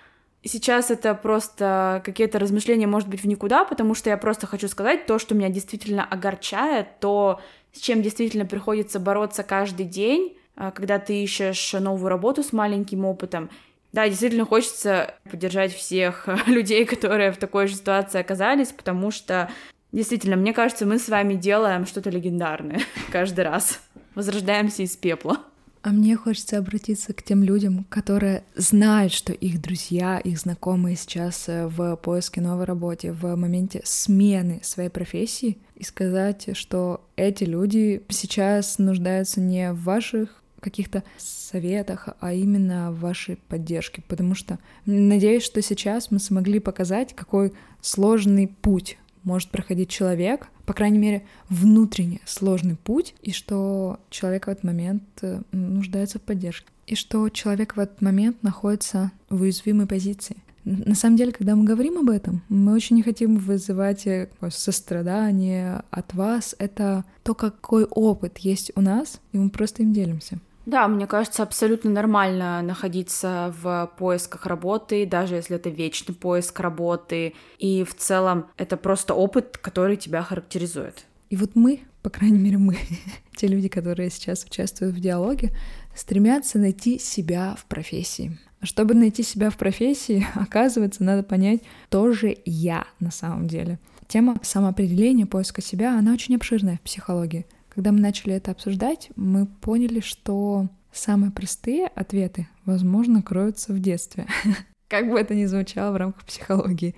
Сейчас 0.45 0.91
это 0.91 1.15
просто 1.15 2.01
какие-то 2.03 2.37
размышления, 2.37 2.85
может 2.85 3.07
быть, 3.07 3.21
в 3.23 3.27
никуда, 3.27 3.63
потому 3.63 3.95
что 3.95 4.09
я 4.09 4.17
просто 4.17 4.45
хочу 4.45 4.67
сказать 4.67 5.05
то, 5.05 5.17
что 5.17 5.35
меня 5.35 5.47
действительно 5.47 6.03
огорчает, 6.03 6.99
то, 6.99 7.39
с 7.71 7.79
чем 7.79 8.01
действительно 8.01 8.45
приходится 8.45 8.99
бороться 8.99 9.43
каждый 9.43 9.85
день, 9.85 10.37
а, 10.55 10.71
когда 10.71 10.99
ты 10.99 11.23
ищешь 11.23 11.73
новую 11.73 12.09
работу 12.09 12.43
с 12.43 12.51
маленьким 12.51 13.05
опытом. 13.05 13.49
Да, 13.93 14.09
действительно 14.09 14.45
хочется 14.45 15.15
поддержать 15.29 15.73
всех 15.73 16.27
людей, 16.47 16.83
которые 16.83 17.31
в 17.31 17.37
такой 17.37 17.67
же 17.67 17.75
ситуации 17.75 18.19
оказались, 18.19 18.73
потому 18.73 19.11
что 19.11 19.49
действительно, 19.93 20.35
мне 20.35 20.51
кажется, 20.51 20.85
мы 20.85 20.99
с 20.99 21.07
вами 21.07 21.35
делаем 21.35 21.85
что-то 21.85 22.09
легендарное 22.09 22.81
каждый 23.11 23.45
раз. 23.45 23.79
Возрождаемся 24.13 24.83
из 24.83 24.97
пепла. 24.97 25.37
А 25.83 25.89
мне 25.89 26.15
хочется 26.15 26.57
обратиться 26.57 27.11
к 27.11 27.21
тем 27.23 27.43
людям, 27.43 27.85
которые 27.89 28.45
знают, 28.55 29.11
что 29.11 29.33
их 29.33 29.61
друзья, 29.61 30.17
их 30.17 30.39
знакомые 30.39 30.95
сейчас 30.95 31.49
э, 31.49 31.67
в 31.67 31.97
поиске 31.97 32.39
новой 32.39 32.63
работы, 32.63 33.11
в 33.11 33.35
моменте 33.35 33.81
смены 33.83 34.61
своей 34.63 34.87
профессии, 34.87 35.57
и 35.75 35.83
сказать, 35.83 36.55
что 36.55 37.05
эти 37.17 37.43
люди 37.43 38.01
сейчас 38.07 38.77
нуждаются 38.77 39.41
не 39.41 39.73
в 39.73 39.83
ваших 39.83 40.41
каких-то 40.61 41.03
советах, 41.17 42.07
а 42.21 42.31
именно 42.31 42.93
в 42.93 43.01
вашей 43.01 43.35
поддержке, 43.35 44.01
потому 44.07 44.35
что 44.35 44.59
надеюсь, 44.85 45.43
что 45.43 45.61
сейчас 45.61 46.11
мы 46.11 46.19
смогли 46.19 46.59
показать, 46.59 47.13
какой 47.13 47.51
сложный 47.81 48.47
путь 48.47 48.97
может 49.23 49.49
проходить 49.49 49.89
человек, 49.89 50.47
по 50.65 50.73
крайней 50.73 50.99
мере, 50.99 51.25
внутренне 51.49 52.21
сложный 52.25 52.75
путь, 52.75 53.15
и 53.21 53.31
что 53.31 53.99
человек 54.09 54.47
в 54.47 54.49
этот 54.49 54.63
момент 54.63 55.03
э, 55.21 55.41
нуждается 55.51 56.19
в 56.19 56.21
поддержке, 56.21 56.67
и 56.87 56.95
что 56.95 57.29
человек 57.29 57.75
в 57.75 57.79
этот 57.79 58.01
момент 58.01 58.41
находится 58.43 59.11
в 59.29 59.41
уязвимой 59.41 59.87
позиции. 59.87 60.37
На 60.65 60.95
самом 60.95 61.17
деле, 61.17 61.33
когда 61.33 61.55
мы 61.55 61.65
говорим 61.65 61.97
об 61.97 62.09
этом, 62.09 62.41
мы 62.47 62.73
очень 62.73 62.95
не 62.95 63.03
хотим 63.03 63.37
вызывать 63.37 64.07
э, 64.07 64.29
сострадание 64.49 65.83
от 65.91 66.13
вас. 66.13 66.55
Это 66.57 67.03
то, 67.23 67.33
какой 67.33 67.83
опыт 67.83 68.37
есть 68.37 68.71
у 68.75 68.81
нас, 68.81 69.19
и 69.33 69.37
мы 69.37 69.49
просто 69.49 69.83
им 69.83 69.91
делимся. 69.91 70.39
Да, 70.65 70.87
мне 70.87 71.07
кажется, 71.07 71.43
абсолютно 71.43 71.89
нормально 71.89 72.61
находиться 72.61 73.53
в 73.61 73.91
поисках 73.97 74.45
работы, 74.45 75.05
даже 75.05 75.35
если 75.35 75.57
это 75.57 75.69
вечный 75.69 76.15
поиск 76.15 76.59
работы. 76.59 77.33
И 77.59 77.83
в 77.83 77.95
целом 77.95 78.47
это 78.57 78.77
просто 78.77 79.13
опыт, 79.13 79.57
который 79.57 79.97
тебя 79.97 80.21
характеризует. 80.21 81.05
И 81.29 81.35
вот 81.35 81.55
мы, 81.55 81.81
по 82.01 82.09
крайней 82.09 82.37
мере 82.37 82.57
мы, 82.57 82.77
те 83.35 83.47
люди, 83.47 83.67
которые 83.67 84.09
сейчас 84.09 84.45
участвуют 84.45 84.95
в 84.95 84.99
диалоге, 84.99 85.51
стремятся 85.95 86.59
найти 86.59 86.97
себя 86.97 87.55
в 87.57 87.65
профессии. 87.65 88.37
Чтобы 88.61 88.93
найти 88.93 89.23
себя 89.23 89.49
в 89.49 89.57
профессии, 89.57 90.25
оказывается, 90.35 91.03
надо 91.03 91.23
понять, 91.23 91.61
тоже 91.89 92.37
я 92.45 92.85
на 92.99 93.11
самом 93.11 93.47
деле. 93.47 93.79
Тема 94.07 94.37
самоопределения, 94.43 95.25
поиска 95.25 95.61
себя, 95.61 95.97
она 95.97 96.13
очень 96.13 96.35
обширная 96.35 96.77
в 96.77 96.81
психологии. 96.81 97.45
Когда 97.75 97.91
мы 97.91 97.99
начали 97.99 98.35
это 98.35 98.51
обсуждать, 98.51 99.09
мы 99.15 99.47
поняли, 99.47 99.99
что 99.99 100.67
самые 100.91 101.31
простые 101.31 101.87
ответы, 101.87 102.47
возможно, 102.65 103.21
кроются 103.23 103.73
в 103.73 103.79
детстве. 103.79 104.27
Как 104.87 105.09
бы 105.09 105.19
это 105.19 105.33
ни 105.33 105.45
звучало 105.45 105.91
в 105.91 105.97
рамках 105.97 106.25
психологии. 106.25 106.95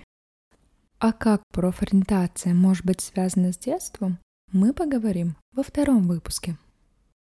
А 0.98 1.12
как 1.12 1.42
профориентация 1.52 2.54
может 2.54 2.84
быть 2.84 3.00
связана 3.00 3.52
с 3.52 3.58
детством, 3.58 4.18
мы 4.50 4.72
поговорим 4.72 5.36
во 5.54 5.62
втором 5.62 6.08
выпуске. 6.08 6.56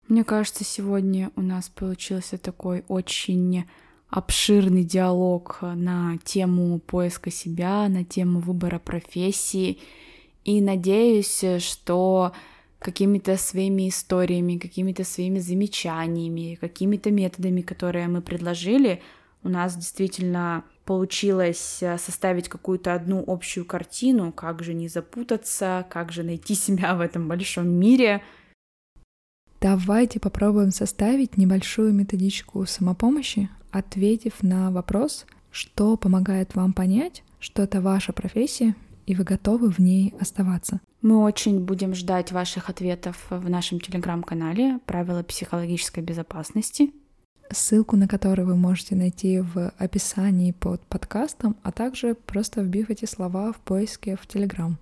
Мне 0.08 0.24
кажется, 0.24 0.64
сегодня 0.64 1.32
у 1.36 1.41
нас 1.41 1.68
получился 1.68 2.38
такой 2.38 2.86
очень 2.88 3.66
обширный 4.10 4.86
диалог 4.86 5.60
на 5.62 6.18
тему 6.24 6.80
поиска 6.80 7.30
себя, 7.30 7.89
на 7.89 8.06
тему 8.06 8.39
выбора 8.39 8.80
профессии. 8.80 9.80
И 10.45 10.62
надеюсь, 10.62 11.43
что 11.60 12.32
какими-то 12.80 13.38
своими 13.38 13.90
историями, 13.90 14.58
какими-то 14.58 15.04
своими 15.04 15.40
замечаниями, 15.40 16.58
какими-то 16.62 17.12
методами, 17.12 17.62
которые 17.62 18.08
мы 18.08 18.22
предложили, 18.22 19.02
у 19.44 19.50
нас 19.50 19.76
действительно 19.76 20.64
получилось 20.86 21.80
э, 21.82 21.98
составить 21.98 22.50
какую-то 22.50 22.94
одну 22.94 23.24
общую 23.28 23.66
картину, 23.66 24.32
как 24.32 24.64
же 24.64 24.74
не 24.74 24.88
запутаться, 24.88 25.86
как 25.90 26.12
же 26.12 26.24
найти 26.24 26.56
себя 26.56 26.96
в 26.96 27.02
этом 27.02 27.28
большом 27.28 27.68
мире. 27.68 28.22
Давайте 29.60 30.20
попробуем 30.20 30.72
составить 30.72 31.38
небольшую 31.38 31.94
методичку 31.94 32.66
самопомощи, 32.66 33.50
ответив 33.72 34.44
на 34.44 34.72
вопрос, 34.72 35.26
что 35.52 35.98
помогает 35.98 36.56
вам 36.56 36.74
понять, 36.74 37.24
что 37.40 37.64
это 37.64 37.82
ваша 37.82 38.14
профессия, 38.14 38.76
и 39.08 39.16
вы 39.16 39.24
готовы 39.24 39.72
в 39.72 39.80
ней 39.80 40.14
оставаться. 40.20 40.80
Мы 41.01 41.24
очень 41.24 41.60
будем 41.66 41.95
ждать 41.95 42.32
ваших 42.32 42.70
ответов 42.70 43.26
в 43.32 43.49
нашем 43.49 43.80
телеграм-канале 43.80 44.80
«Правила 44.86 45.24
психологической 45.24 46.03
безопасности» 46.03 46.91
ссылку 47.49 47.95
на 47.95 48.08
который 48.08 48.45
вы 48.45 48.55
можете 48.55 48.95
найти 48.95 49.39
в 49.39 49.70
описании 49.78 50.51
под 50.51 50.82
подкастом, 50.82 51.55
а 51.64 51.72
также 51.72 52.14
просто 52.14 52.62
вбив 52.62 52.89
эти 52.89 53.05
слова 53.05 53.53
в 53.53 53.58
поиске 53.58 54.18
в 54.22 54.28
Телеграм. 54.28 54.78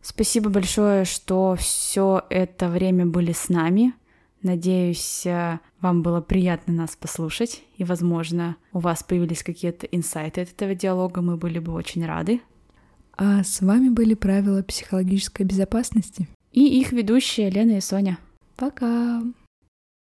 Спасибо 0.00 0.50
большое, 0.50 1.04
что 1.04 1.56
все 1.58 2.22
это 2.30 2.68
время 2.68 3.06
были 3.06 3.32
с 3.32 3.48
нами. 3.48 3.92
Надеюсь, 4.42 5.26
э, 5.26 5.58
вам 5.80 6.02
было 6.02 6.20
приятно 6.20 6.72
нас 6.72 6.94
послушать, 6.94 7.64
и, 7.76 7.82
возможно, 7.82 8.56
у 8.72 8.78
вас 8.78 9.02
появились 9.02 9.42
какие-то 9.42 9.86
инсайты 9.86 10.42
от 10.42 10.50
этого 10.50 10.76
диалога, 10.76 11.22
мы 11.22 11.36
были 11.36 11.58
бы 11.58 11.72
очень 11.72 12.06
рады. 12.06 12.40
А 13.18 13.42
с 13.42 13.60
вами 13.60 13.88
были 13.88 14.14
правила 14.14 14.62
психологической 14.62 15.44
безопасности 15.44 16.28
и 16.52 16.80
их 16.80 16.92
ведущие 16.92 17.50
Лена 17.50 17.78
и 17.78 17.80
Соня. 17.80 18.18
Пока! 18.56 19.22